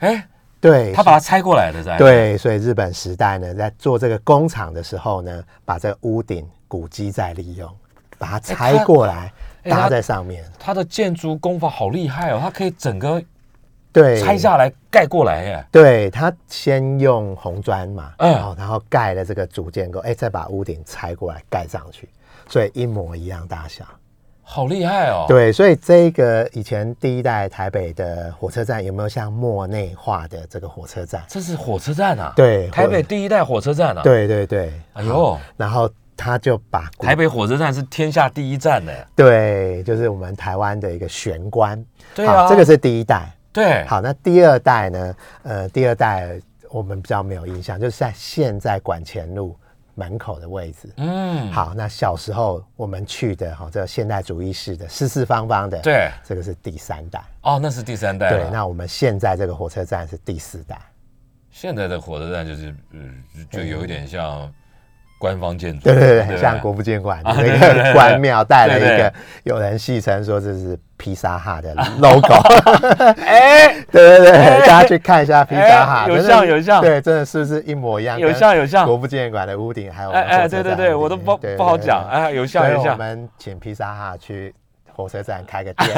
[0.00, 0.26] 哎，
[0.60, 7.72] 对，他把它拆过来的，在，对，所以日本时代呢，在做这个工厂的时候呢，把这个屋顶古迹再利用，
[8.18, 10.44] 把它拆过来，搭在上面。
[10.58, 13.22] 它的建筑工法好厉害哦，它可以整个
[13.92, 22.08] 对，拆下来盖过来耶，对，它先用红砖嘛，嗯然后然后盖了这个主建构，哎，再把屋顶拆过来盖上去，
[22.48, 23.84] 所以一模一样大小。
[24.48, 31.20] 好厉害哦，，对，所以这个以前第一代台北的火车站有没有像莫内化的这个火车站？
[31.26, 41.84] 这是火车站啊，对台北第一代火车站啊，，对对对，哎呦，然后他就把台北火车站是天下第一站呢，对，就是我们台湾的一个玄关。
[42.14, 43.28] 对啊好这个是第一代。
[43.52, 45.14] 对，好，那第二代呢？
[45.42, 46.38] 呃，第二代
[46.70, 49.56] 我们比较没有印象，就是在现在管前路
[49.96, 50.88] 门口的位置。
[50.98, 57.20] 嗯，好，那小时候我们去的哈，这个现代主义式的四四方方的，，对，这个是第三代。
[57.40, 60.78] 哦，那是第三代对，那我们现在这个火车站是第四代。
[61.50, 64.52] 现在的火车站就是，嗯，就有一点像
[65.18, 69.12] 官方建筑，对对对，很像国父纪念馆那个关庙带了一个，
[69.44, 72.34] 有人戏称说这是披萨哈的 logo。
[73.24, 74.60] 哎， 对对对，哎。
[74.60, 76.82] 大家去看一下披萨哈，哎有像有像。
[76.82, 78.18] 对，真的是不是一模一样？
[78.18, 78.86] 有像有像。
[78.86, 82.06] 国父纪念馆的屋顶，还有哎对对对，我都不不好讲，。
[82.10, 84.54] 哎，有像有像，我们请披萨哈去
[84.92, 85.88] 火车站开个店。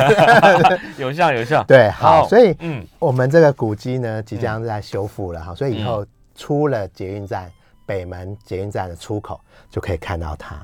[0.98, 6.04] 有像有像，对，好，哦所以嗯，我们这个古迹呢，即将在修复了哈，所以以后
[6.36, 7.50] 出了捷运站
[7.88, 10.54] 北门捷运站的出口，就可以看到它。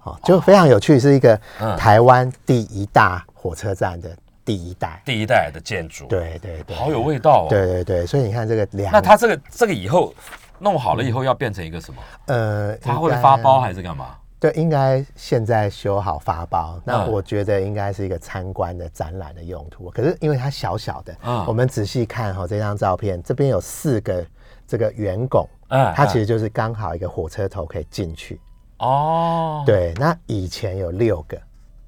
[0.00, 4.10] 好，就非常有趣，是一个嗯台湾第一大火车站的
[4.44, 5.00] 第一代。
[5.04, 10.12] 第一代的建筑，，对对对，好有味道哦。，对对对，所以你看这个两，那它这个这个以后
[10.58, 12.02] 弄好了以后要变成一个什么？
[12.26, 14.16] 呃，它会发包还是干嘛？
[14.40, 19.90] 对，应该现在修好发包，那嗯我觉得应该是一个参观的展览的用途。
[19.90, 24.24] 可是因为它小小的，嗯我们仔细看哈、这张照片，这边有四个
[24.64, 28.40] 这个圆拱，嗯它其实就是刚好一个火车头可以进去。
[28.78, 31.36] 哦，，对，那以前有六个，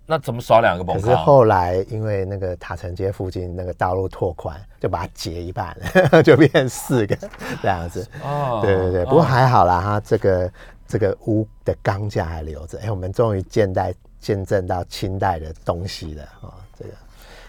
[0.07, 1.15] 那怎么少两个可是？
[1.15, 5.77] 后来因为那个塔城街附近那个道路拓宽，就把它截一半
[6.11, 7.17] 了， 就变成四个
[7.63, 8.05] 这样子。
[8.25, 10.53] 哦对对对，不过还好啦，它这个
[10.89, 12.77] 这个屋的钢架还留着。
[12.81, 16.91] 哎、我们终于见代见证到清代的东西了哦，这个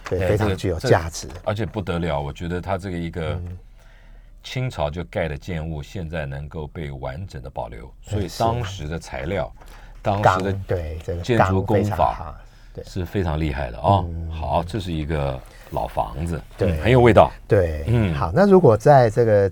[0.08, 1.28] 对非常具有这个价值。
[1.44, 3.58] 而且不得了，我觉得它这个一个嗯
[4.44, 9.52] 清朝就盖的建物，现在能够被完整的保留，所以是当时的材料，
[10.02, 12.36] 当钢时的对这个建筑工法
[12.74, 14.06] 对是非常厉害的哦。
[14.32, 15.40] 好，这是一个
[15.72, 17.32] 老房子，对嗯很有味道。
[17.48, 18.32] 对，嗯好。
[18.34, 19.52] 那如果在这个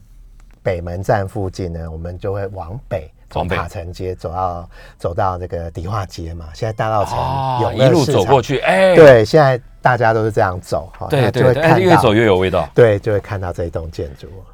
[0.64, 3.10] 北门站附近呢，我们就会往北。
[3.32, 12.68] 从往塔城街走到走到这个迪化街嘛，现在大道城啊永一路走过去，哎，对，现在大家都是这样走，哈对对对，哎会看到越走越有味道。
[12.74, 14.50] 对，就会看到这一栋建筑啊。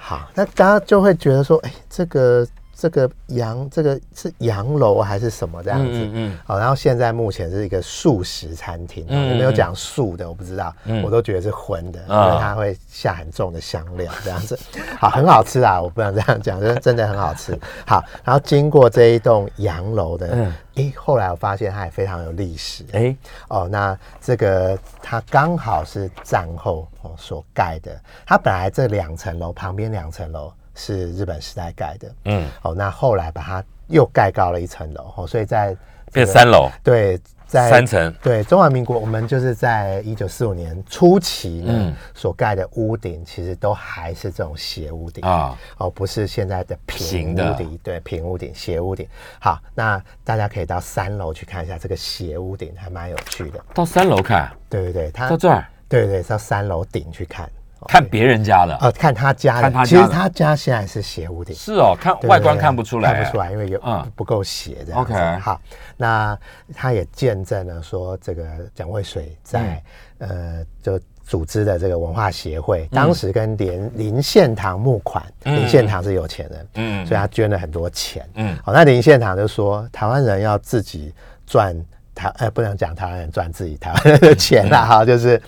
[0.00, 2.46] 好，那大家就会觉得说，哎，这个
[2.80, 5.90] 这个洋这个是洋楼还是什么这样子？
[5.92, 10.26] 嗯嗯嗯好，然后现在目前是一个素食餐厅，嗯有没有讲素的？
[10.26, 14.58] 我不知道，嗯我都觉得是荤的，因啊为它会下很重的香料，这样子。
[14.98, 17.52] 好，很好吃啊，我不想这样讲，就是真的很好吃。
[17.86, 22.82] 好，然后经过这一栋洋楼的，嗯诶，后来我发现它也非常有历史。
[22.92, 23.14] 哎，
[23.48, 35.76] 哦，那这个它刚好是战后哦所盖的，它本来这两层楼旁边两层楼是日本时代盖的，嗯，哦，那后来把它又盖高了一层楼，哦，所以在
[36.10, 38.12] 变三楼，对，在三层。
[38.22, 49.06] 对中华民国，我们就是在一九四五年初期呢、嗯所盖的屋顶，其实都还是这种斜屋顶啊，哦，不是现在的平屋顶，对，平屋顶、斜屋顶。
[49.38, 53.60] 好，那大家可以到三楼去看一下这个斜屋顶，还蛮有趣的。
[53.74, 57.50] 到三楼看，对对对，它到这儿对对，到三楼顶去看。
[57.80, 60.02] 哦看别人家的，哦，看他家的，看他家的。
[60.02, 64.12] 其实他家现在是斜屋顶，是哦，看外观看不出来，看不出来，因为有嗯。
[64.14, 65.12] 不够斜这样子。
[65.12, 65.60] OK 好，
[65.96, 66.38] 那
[66.74, 69.82] 他也见证了说，这个蒋渭水在、
[70.18, 70.28] 嗯。
[70.28, 75.56] 呃就组织的这个文化协会，当时跟林林献堂募款，嗯。
[75.56, 77.06] 林献堂是有钱人，嗯。
[77.06, 78.28] 所以他捐了很多钱。
[78.34, 78.58] 嗯。
[78.64, 81.14] 好，那林献堂就说，台湾人要自己
[81.46, 81.74] 赚。
[82.20, 85.40] 台呃不能讲台湾人赚自己台湾人的钱啦哈，就是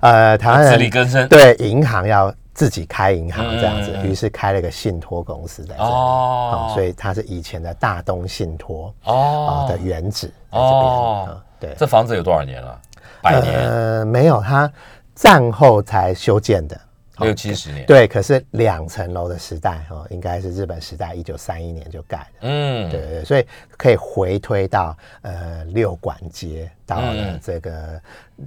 [0.00, 1.28] 呃台湾人自人力更生。
[1.28, 5.88] 对银行要自己开银行这样子于是开了一个信托公司在这里。
[5.88, 10.62] 哦哦，所以它是以前的大东信托哦哦的原址在这边。
[10.62, 12.78] 哦哦，对，这房子有多少年了？
[13.22, 14.70] 百年、呃没有，它
[15.14, 16.80] 战后才修建的。
[17.20, 22.24] 哦六七十年。，对，可是两层楼的时代哦，应该是日本时代，一九三一年就盖的。
[22.40, 23.46] 嗯，对对对，所以
[23.76, 28.00] 可以回推到呃六管街，到了嗯这个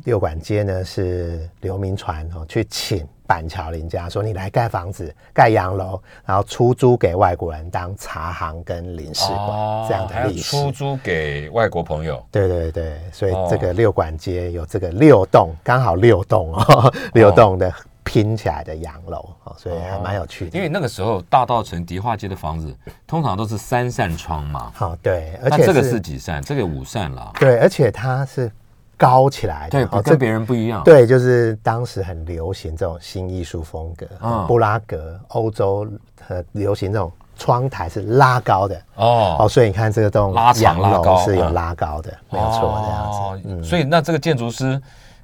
[0.03, 10.51] 六管街呢是刘铭传哦去请板桥林家说你来盖房子盖洋楼，然后出租给外国人当茶行跟领事馆、这样哦还要的历史。
[10.51, 12.23] 出租给外国朋友。
[12.29, 17.73] 对对对，所以哦这个六管街有这个六栋，刚好六栋哦， 六栋的
[18.03, 20.57] 拼起来的洋楼哦，所以还蛮有趣的。
[20.57, 22.75] 因为那个时候大道城迪化街的房子
[23.07, 26.41] 通常都是三扇窗嘛，好、对，而且那这个是几扇？
[26.41, 27.31] 这个五扇了。
[27.39, 28.51] 对，而且它是
[28.97, 30.83] 高起来的，对，跟别人不一样。
[30.83, 35.87] 对，就是当时很流行这种新艺术风格，嗯布拉格、欧洲
[36.27, 44.79] 呃流行这种窗台是拉高的哦哦，所以你看这个栋拉长洋拉高楼是有嗯拉高的，没有错，这样哦子，嗯，所以那这个建筑师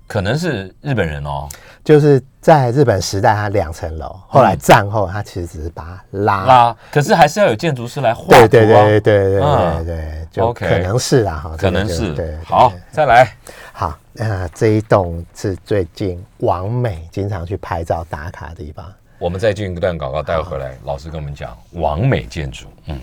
[0.10, 1.48] 可能是日本人哦，
[1.84, 6.44] 就是在日本时代，它两层楼，后来战后它其实只是把它拉。
[6.44, 8.38] 嗯拉，可是还是要有建筑师来画图啊。
[8.40, 12.36] 对对对对对对嗯对对，就可能是啦哈，可能是对。
[12.44, 13.32] 好，再来。
[13.72, 18.84] 好，呃，这一栋是最近王美经常去拍照打卡的地方。
[19.20, 22.66] 我们再进一段广告，待会回来，老师跟我们讲王美建筑。
[22.88, 23.00] 嗯，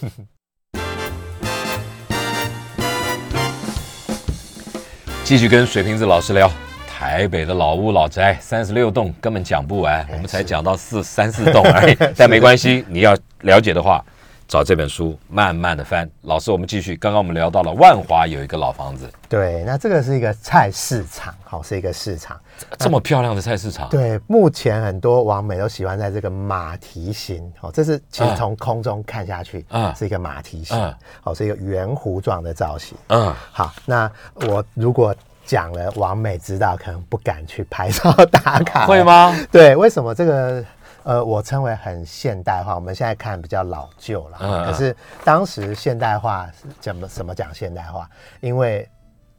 [5.30, 6.50] 继续跟水瓶子老师聊。
[6.88, 14.04] 台北的老屋老宅，三十六栋根本讲不完，我们才讲到四三四栋而已， 但没关系，你要了解的话，
[14.50, 16.10] 找这本书慢慢的翻。
[16.22, 22.36] 老师，我们继续，刚刚我们聊到了万华有一个老房子，对，那这个是一个菜市场，好，是一个市场。
[22.76, 30.92] 这么漂亮的菜市场，对，目前很多网美都喜欢在这个马蹄形，哦，这是其实嗯从空中看下去，嗯是一个马蹄形嗯，
[31.22, 32.98] 哦，是一个圆弧状的造型。
[33.06, 34.10] 嗯，好，那
[34.48, 35.14] 我如果
[35.46, 39.00] 讲了，王美知道可能不敢去拍照打卡，会？
[39.04, 39.32] 吗？
[39.52, 40.64] 对，为什么这个？
[41.02, 44.38] 呃，我称为很现代化，我们现在看比较老旧了。
[44.40, 48.08] 嗯嗯可是当时现代化是怎么怎么讲现代化？
[48.40, 48.88] 因为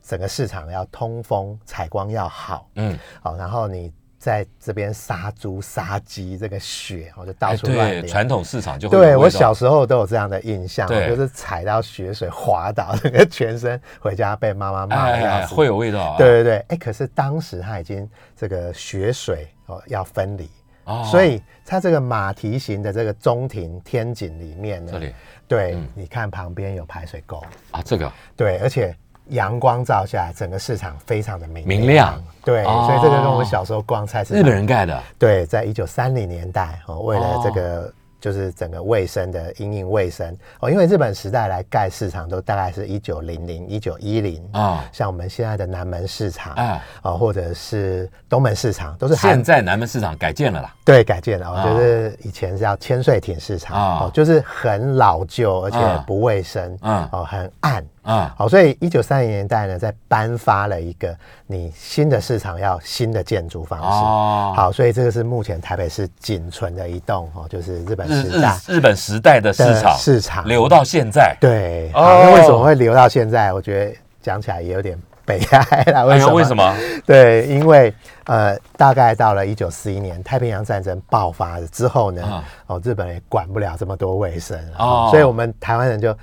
[0.01, 8.09] 整个市场要通风、采光要好，嗯，好，然后你在这边杀猪、杀鸡，这个血我就到哎，处乱对，流。
[8.09, 15.45] 传统市场就会对我小时候都有这样的印象，对就是踩到血水滑倒，整个全身回家被妈妈骂。
[15.47, 16.17] 会有味道啊。
[16.17, 20.49] 对对对，哎，可是当时他已经这个血水哦要分离，
[20.91, 21.07] 哦。
[21.09, 25.15] 所以它这个马蹄形的这个中庭天井里面呢，这里。
[25.47, 25.87] 对，嗯。
[25.95, 28.11] 你看旁边有排水沟，啊，这个。
[28.35, 28.95] 对，而且
[29.27, 32.85] 阳光照下来，整个市场非常的明明亮，对，哦。
[32.87, 37.93] 所以这个跟我小时候逛菜市场，日本人盖的，对，在一九三零年代哦，为了这哦个。
[38.21, 40.33] 就是整个卫生的因应卫生。
[40.61, 44.85] 哦，因为日本时代来盖市场都大概是一九零零、一九一零啊。
[44.93, 50.73] 像我们现在的南门市场啊，哦、或者是东门市场，都是还现在南门市场改建了啦。
[50.85, 51.65] 对改建了，哦啊。
[51.65, 54.05] 就是以前是叫千岁町市场啊。
[54.05, 56.03] 哦，就是很老旧，而且啊。
[56.05, 57.83] 不卫生，嗯哦，很暗。
[58.03, 63.85] 啊，好，所以一九三零年代呢，在颁发了一个你新的市场要新的建筑方式。
[63.85, 71.37] 哦好，所以这个是目前台北市仅存的一栋哦，就是日本日时代日日本时代的市的场市场留到现在。
[71.39, 71.91] 对。
[71.93, 73.53] 哦好，那为什么会留到现在？
[73.53, 76.05] 我觉得讲起来也有点悲哀了。
[76.07, 76.33] 为什么？
[76.33, 76.55] 为什？
[76.55, 76.75] 么？
[77.05, 77.93] 对，因为
[78.25, 86.15] 呃，大概到了一九四一年太平洋战争爆发了之后呢，啊哦，日本也管不了这么多卫生了哦所以我们台湾人就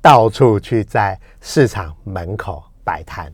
[0.00, 3.32] 到处去在市场门口摆摊。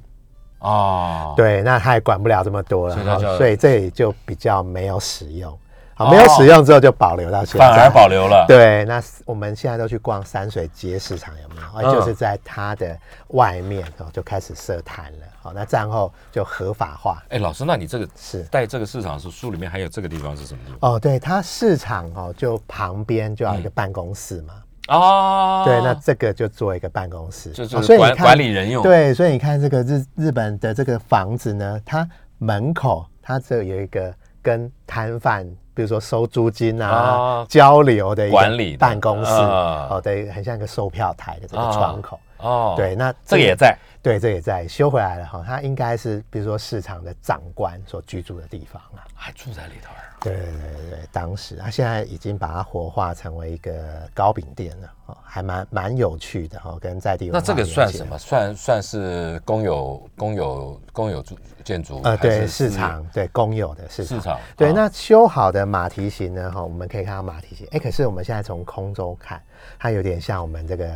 [0.61, 5.59] 哦，对，那他也管不了这么多了，所以哦所以这里就比较没有使用。
[5.95, 8.47] 好，没有使用之后就保留到现在，反而保留了。
[8.49, 11.69] 对，那我们现在都去逛山水街市场，有没有？
[11.75, 12.97] 嗯哦就是在它的
[13.29, 15.27] 外面哦，就开始设摊了。
[15.43, 17.23] 好，那战后就合法化。
[17.29, 20.93] 哎，老师，那你这个是在这个市场是，书里面还有这个地方是什么地方？
[20.93, 24.55] 哦，对，它市场哦，就旁边就要一个办公室嘛。
[24.89, 32.09] 哦，对，那这个就做一个办公室，就哦是管管理人用。，对，所以你看这个日日本的这个房子呢，它
[32.39, 34.13] 门口它这有一个
[34.43, 42.19] 跟摊贩，比如说收租金啊、啊交流的一个管理办公室，啊哦，对，很像一个售票台的这个啊窗口。
[42.39, 43.77] 哦，对，那这个也在。
[44.03, 45.45] 对，这也在修回来了哈。
[45.47, 49.07] 它应该是比如说市场的长官所居住的地方啊。
[49.15, 50.12] 还住在里头啊。
[50.23, 58.17] 对对对对，当时他现在已经把它活化成为一个糕饼店了，哦，还蛮蛮有趣的哈，跟在地那这个算什么？
[58.19, 62.01] 算算是公有公有公有住建筑？
[62.05, 64.19] 呃，对，市私场对公有的市场。
[64.19, 66.51] 市场对，啊那修好的马蹄形呢？
[66.51, 69.43] 哈，我们可以看到马蹄形，哎，可是我们现在从空中看，
[69.79, 70.91] 它有点像我们这个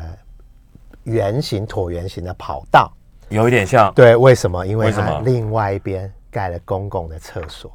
[1.04, 2.92] 圆形椭圆形的跑道。
[3.28, 4.64] 有一点像对，为什么？
[4.64, 7.72] 因为它另外一边盖了公共的厕所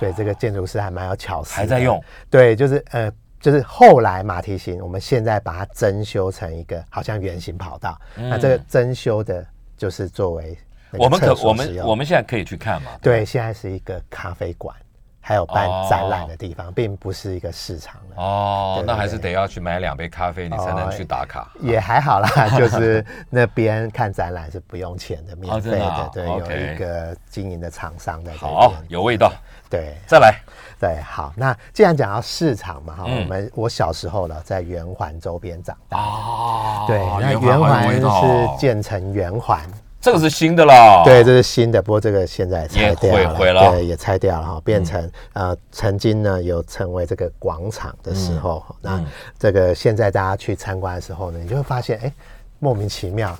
[0.00, 2.02] 所以这个建筑师还蛮有巧思的，还在用。
[2.30, 8.00] 对，就是呃，就是后来马蹄形，我们现在把它增修成一个好像圆形跑道。
[8.16, 9.46] 那这个增修的，
[9.76, 10.56] 就是作为
[10.92, 12.92] 我们可我们我们现在可以去看嘛？
[13.02, 14.74] 对，现在是一个咖啡馆，
[15.20, 18.16] 还有办哦展览的地方，并不是一个市场了。
[18.16, 21.52] 哦那还是得要去买两杯咖啡，你才能去打卡。
[21.60, 22.28] 也还好啦，
[22.58, 26.10] 就是那边看展览是不用钱的，免费的。
[26.12, 29.30] 对有一个经营的厂商在这好边。，有味道。
[29.70, 29.94] 对。
[30.06, 30.34] 再来，
[30.78, 31.32] 对，好。
[31.36, 33.22] 那既然讲到市场嘛，哈、嗯。
[33.22, 35.98] 我们我小时候呢，在圆环周边长大。
[35.98, 39.60] 哦对，那圆圆环是哦建成圆环，
[40.00, 41.02] 这个是新的啦。
[41.04, 48.74] 对，这是新的，不过这个现在也拆掉了，对，也拆掉了哈，变成、呃，曾经呢有成为这个广场的时候，嗯。
[48.82, 49.04] 那
[49.38, 52.12] 这个现在大家去参观的时候呢，你就会发现，哎，
[52.58, 53.38] 莫名其妙，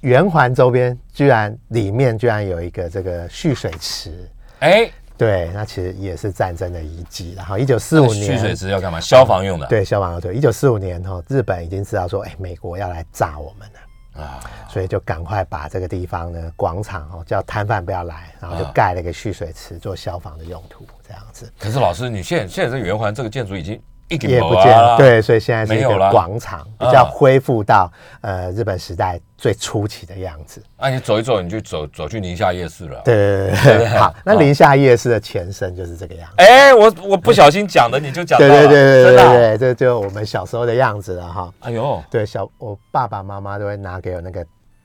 [0.00, 4.28] 圆环周边居然里面居然有一个这个蓄水池。
[4.60, 7.34] 哎，对，那其实也是战争的遗迹。
[7.36, 9.00] 然后一九四五年蓄水，池要干嘛？
[9.00, 9.66] 消防用的。
[9.66, 13.80] 对消防用的，一九四五年哈，日本已经知道说，哎，美国要来炸我们了。
[14.22, 23.78] 啊，所以就赶快把这个地方呢广场哦叫摊贩不要来，然后就啊盖了一个蓄水池做消防的用途，这样子可是老师，你现在现在这个圆环这个建筑已经
[24.08, 24.96] 一点也不见了。
[24.96, 27.90] 对，所以现在是一个广场，比啊较恢复到
[28.20, 30.62] 呃日本时代最初期的样子。
[30.76, 33.00] 啊，你走一走，你就走走去宁夏夜市了。
[33.04, 36.34] 对对对对，好，那宁夏夜市的前身就是这个样子。
[36.36, 38.38] 哎，我我不小心讲的，你就讲。
[38.38, 39.16] 对对对对。
[39.16, 41.52] 对对，这就我们小时候的样子了哈。
[41.60, 44.44] 哎呦，对，小我爸爸妈妈都会拿给我那个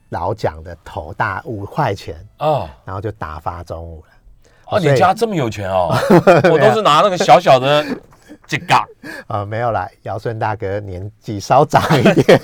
[0.10, 4.14] 老蒋的头大五块钱，哦，然后就打发中午了。
[4.66, 5.94] 哦，你家这么有钱哦？
[6.50, 7.86] 我都是拿那个小小的
[8.48, 8.86] 几嘎。
[9.28, 12.40] 呃，没有啦，尧舜大哥年纪稍长一点。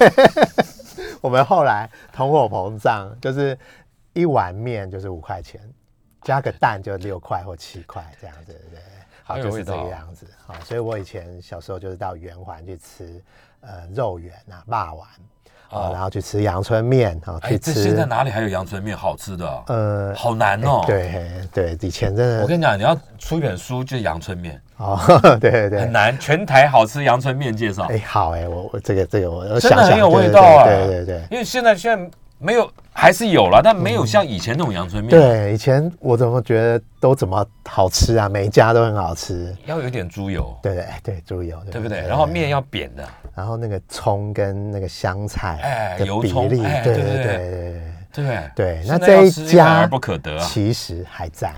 [1.22, 3.58] 我们后来通货膨胀，就是
[4.14, 5.62] 一碗面就是五块钱，
[6.22, 8.82] 加个蛋就六块或七块这样子，对不对？
[9.24, 10.28] 好，就是这个样子。
[10.46, 13.22] 好，所以我以前小时候就是到圆环去吃
[13.62, 15.08] 呃肉圆啊、霸丸
[15.70, 19.63] 啊，哦然后去吃阳春面啊，哎，去这现在哪里还有阳春面好吃的啊？
[19.68, 24.99] 呃，好难哦。，对对，以前真的我跟你讲，你要出一本书，就阳春面， 哦，
[25.39, 25.91] 对对对很。
[25.91, 26.18] 难。
[26.20, 30.65] 全台好吃阳春面介绍哎，，好哎，我我这个这个我我真想想，的很有味道啊。
[30.65, 31.22] 对对对。
[31.32, 32.09] 因为现在现在
[32.39, 32.70] 没有，
[33.00, 38.28] 还是有了，但没有像以前那种阳春面、对，以前我怎么觉得都怎么好吃啊？
[38.28, 40.58] 每一家都很好吃，要有点猪油。
[40.64, 42.00] 对对对，猪油，对不对？
[42.08, 47.82] 然后面要扁的，然后那个葱跟那个香菜的比例，对对对对
[48.14, 48.84] 对对对。
[48.88, 51.54] 那这一家不可得，其实还在。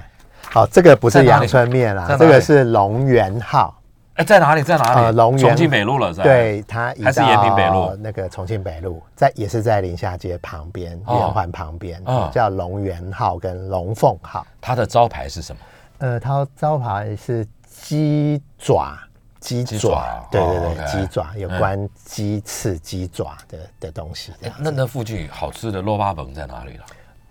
[0.52, 3.79] 好，这个不是阳春面啦，这个是龙源号。
[4.20, 4.62] 哎，在哪里？
[4.62, 5.00] 在哪里？
[5.06, 6.24] 呃龙园重庆北路了，是吧？
[6.24, 14.46] 对，它移还是延平北路那个重庆北路，在也是在宁夏街旁边，哦圆环旁边，哦叫龙源号跟龙凤号。
[14.60, 15.62] 它的招牌是什么？
[16.00, 18.98] 呃，它招牌是鸡爪，
[19.40, 26.84] 鸡爪对哦对对鸡爪有关鸡翅、鸡爪的的东西那那附近好吃的肉巴本在哪里了？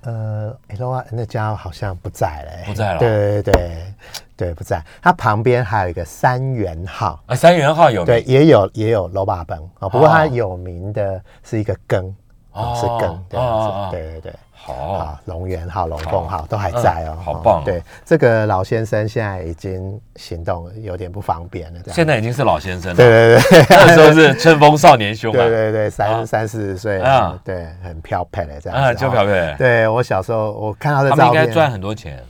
[0.03, 2.99] 呃，哎，那哇那家好像不在了，欸不在了。
[2.99, 3.95] 对对对
[4.37, 4.81] 对，不在。
[5.03, 9.59] 它旁边还有一个三元号，啊，三元号有对，也有也有楼霸崩。
[9.81, 10.27] 啊，不过它哦。
[10.29, 12.15] 有名的是一个根，
[12.53, 13.81] 哦，是根这哦哦哦。
[13.83, 14.35] 样子，对对对。
[14.75, 14.93] 好。
[14.93, 17.61] 啊，龙源号、龙凤号都还在哦嗯，好棒。
[17.61, 21.81] 哦对，这个老先生现在已经行动有点不方便了。
[21.89, 23.67] 现在已经是老先生了，对对对。
[23.71, 25.91] 那时候是春风少年兄啊，对对对，啊。
[25.91, 29.01] 三三四十岁啊，对，很漂配的这样啊，子。
[29.01, 32.23] 就哦漂配，对我小时候我看到这他们照片，应该赚很多钱，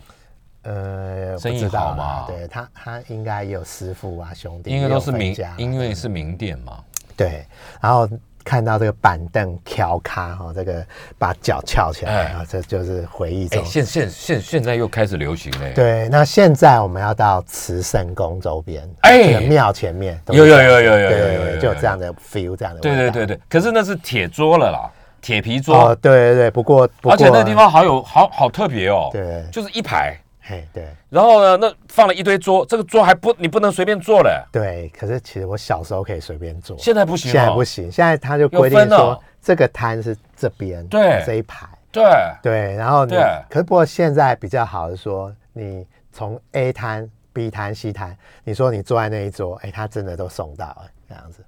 [0.62, 2.04] 呃，生意好嘛。
[2.04, 6.78] 啦对他他应该也有师傅啊兄弟，因为都是名家，因为是名店嘛，
[7.16, 7.46] 对，
[7.80, 8.08] 然后
[8.48, 10.82] 看到这个板凳挑咖哈，这个
[11.18, 12.24] 把脚翘起来哎。
[12.32, 13.64] 啊，这就是回忆哎，中。
[13.66, 19.18] 现现现现在又开始流行嘞，对，那现在我们要到慈圣宫周边，哎。
[19.18, 24.88] 这个庙前面有有有有有对有有就有这样的 feel，这样的对对对对，可是那是铁桌了啦，
[25.20, 25.90] 铁皮桌。
[25.90, 29.44] 哦，，对对对，不过不过而且那地方好有好好特别哦，对。
[29.52, 30.16] 就是一排，
[30.48, 30.88] 嘿对。
[31.10, 41.22] 然后呢，那放了一堆桌，这个桌还不你不能随便坐嘞，对，可是其实我小时候可以随便坐，现在不行哦，现在不行，现在他就规定说这个摊是这边对。
[41.26, 42.04] 这一排，对，
[42.42, 43.22] 对，然后你对。
[43.50, 51.44] 可是不过现在比较好的说，你从 A 摊、B 摊、C 摊，你说你坐在那一桌，哎，他真的都送到了这样子。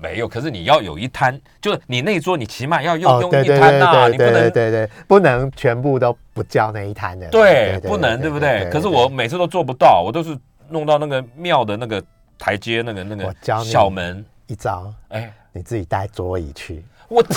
[0.00, 7.28] 没有，可是你要有一摊，就是你那一桌，你起码要用用一摊呐，你不能对对，不能全部都不叫那一摊的。
[7.28, 8.68] 对，不能，对不对？
[8.70, 10.38] 可是我每次都做不到，我都是
[10.68, 12.02] 弄到那个庙的那个
[12.38, 13.34] 台阶，那个那个
[13.64, 17.22] 小门，一招，哎，你自己带桌椅去，我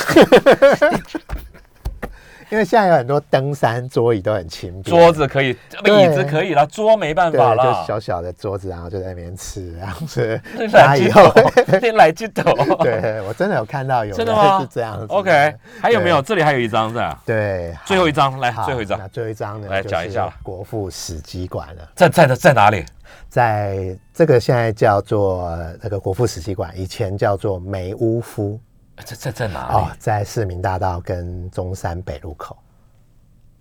[2.51, 7.87] 因为现在有很多登山桌椅都很轻便，桌子可以，椅子可以了，桌没办法了就。
[7.87, 11.33] 小小的桌子，然后就在那边吃，然后是来大家以后，
[11.81, 12.51] 你来记头。
[12.83, 14.59] 对我真的有看到有真的吗？
[14.59, 15.13] 是这样子的。
[15.13, 16.21] OK，还有没有？
[16.21, 17.21] 对这里还有一张是吧？
[17.25, 19.67] 对，最后一张，来好最后一张那，最后一张呢？
[19.69, 22.83] 来就是讲一下国父史迹馆了，在在的在哪里？
[23.29, 28.59] 在这个现在叫做呃那个国父史迹馆，以前叫做梅屋夫
[29.03, 32.57] 在在在哪哦？，在市民大道跟中山北路口。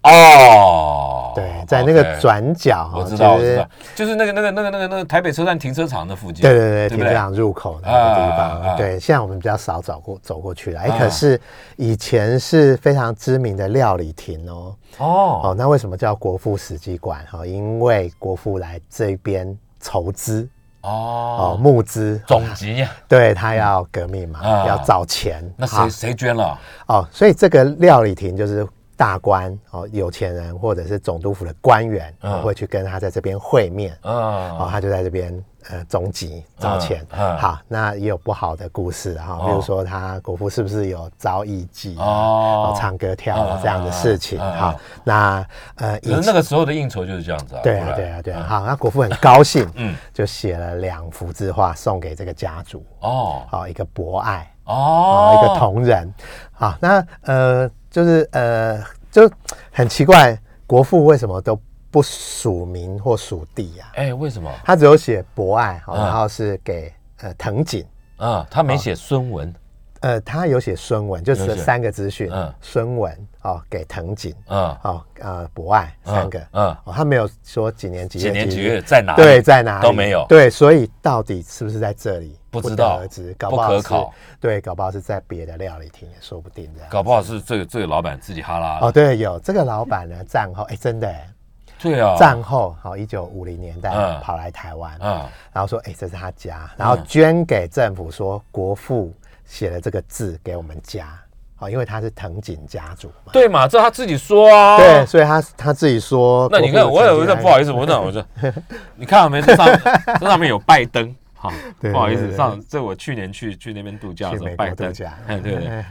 [0.02, 6.40] 哦，对，在那个转角，我知道，我就是知道，就是那个那个那个那个那个台北车站停车场的附近。
[6.40, 10.80] 对对对，停车场入口那个地方，啊对，现在我们比较少走过走过去了。
[10.80, 11.38] 哎，啊可是
[11.76, 14.74] 以前是非常知名的料理亭哦。
[14.96, 17.22] 哦哦，那为什么叫国父史迹馆？
[17.30, 20.48] 哈，因为国父来这边筹资
[20.82, 24.66] 哦，哦，募资，总集呀， 对他要革命嘛，啊。
[24.66, 25.42] 要找钱。
[25.56, 25.88] 那好。
[25.88, 26.58] 谁谁捐了？
[26.86, 28.66] 哦，所以这个料理亭就是
[28.96, 33.96] 大官哦，有钱人或者是总督府的官员、会去跟他在这边会面。
[34.02, 35.32] 哦，嗯，他就在这边
[35.68, 37.06] 呃总集找钱。
[37.12, 44.38] 嗯嗯好，那也有不好的故事哈，哦比如说他国父是不是有遭艺妓啊哦哦，唱歌跳舞这样的事情？
[44.38, 45.46] 嗯嗯嗯好，那
[45.76, 47.60] 呃以可是那个时候的应酬就是这样子啊。
[47.62, 48.46] 对啊，对啊，对啊。
[48.48, 56.12] 好，那国父很高兴，嗯嗯，就写了两幅字画送给这个家族，哦好，一个博爱，哦哦，一个同仁。
[56.52, 59.30] 好，那呃，就是呃，就
[59.72, 61.58] 很奇怪，国父为什么都
[61.90, 64.50] 不署名或署地呀、哎，为什么？
[64.64, 67.84] 他只有写博爱，然后是给呃藤井。
[68.16, 69.52] 啊，他没写孙文。
[70.00, 79.22] 呃，他有写孙文，就是三个资讯，嗯孙文哦，给藤井，嗯哦，呃，博爱三个，嗯哦，他没有说几年几月几年几月在哪里？
[79.22, 82.34] 对，在哪里都没有对，所以到底是不是在这里？
[82.50, 84.14] 不知道得而知，搞不好是可考。
[84.40, 86.80] 对，搞不好是在别的料理厅，也说不定的。
[86.88, 88.78] 搞不好是这个这个老板自己哈拉。
[88.80, 91.28] 哦，对，有这个老板呢，战后哎，真的哎，
[91.82, 95.22] 对啊，战后好，一九五零年代嗯跑来台湾，嗯
[95.52, 99.12] 然后说哎，这是他家，然后捐给政府，说国父
[99.46, 101.08] 写了这个字给我们家，
[101.56, 103.32] 好，因为他是藤井家族嘛。
[103.32, 104.76] 对嘛，这他自己说啊。
[104.76, 105.04] 对，。
[105.06, 108.24] 所以他他自己说，那你看，我有一个不好意思，我那我这，
[108.94, 109.40] 你看到没？
[109.42, 109.66] 这上
[110.20, 111.50] 这上面有拜登，好，
[111.80, 115.84] 对不好意思，上这我去年去去那边度假的时去拜登国度假，哎，对对，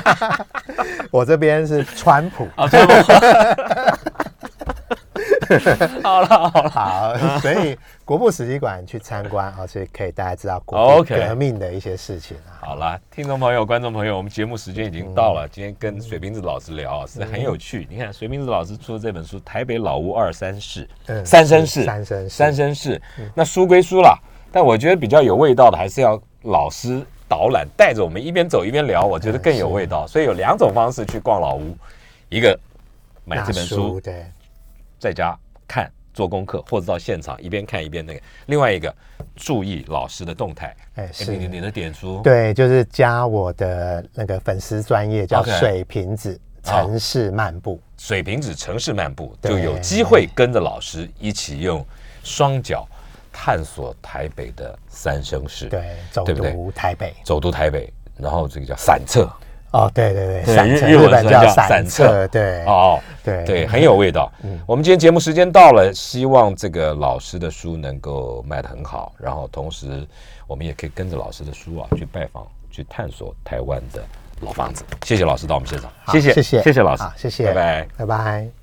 [1.12, 2.48] 我这边是川普。
[2.56, 2.94] 啊，川普。
[6.02, 12.60] 好了好了，好，所以国父史迹馆去参观，而且可以大家知道国革命的一些事情啊。
[12.60, 15.48] 好了，听众朋友、观众朋友，我们节目时间已经到了。
[15.48, 17.86] 今天跟水瓶子老师聊啊，是很有趣。
[17.90, 23.00] 你看，水瓶子老师出的这本书《台北老屋二三事》，嗯三绅士，三绅士三绅士。
[23.34, 24.18] 那书归书了，
[24.50, 30.06] 但我觉得比较有味道的，还是要老师导览，带着我们一边走一边聊，我觉得更有味道。
[30.06, 31.76] 所以有两种方式去逛老屋，
[32.28, 32.58] 一个
[33.24, 34.26] 买这本那书，对，
[35.04, 35.38] 在家
[35.68, 38.20] 看做功课，或者到现场一边看一边那个。
[38.46, 38.94] 另外一个，
[39.36, 40.74] 注意老师的动态。
[40.94, 47.78] 哎是你的点书，对，就是加我的那个粉丝专业叫 OK 水瓶子城市漫步。
[47.98, 51.84] 水瓶子城市漫步，对就有机会跟着老师一起用
[52.22, 52.88] 双脚
[53.30, 57.12] 探索台北的三生市，对，走对不对读台北。
[57.22, 59.30] 走读台北，然后这个叫散策，
[59.74, 64.30] 哦，对对对，对散策日叫日本叫散散策策，对，哦，对对，很有味道。
[64.66, 70.06] 我们今天节目时间到了，希望这个老师的书能够卖得很好，然后同时
[70.46, 74.00] 我们也可以跟着老师的书啊去拜访、去探索台湾的
[74.42, 74.84] 老房子。
[75.04, 77.88] 谢谢老师到我们现场，谢谢谢谢谢老师，谢谢，拜拜。
[77.98, 78.54] 拜拜。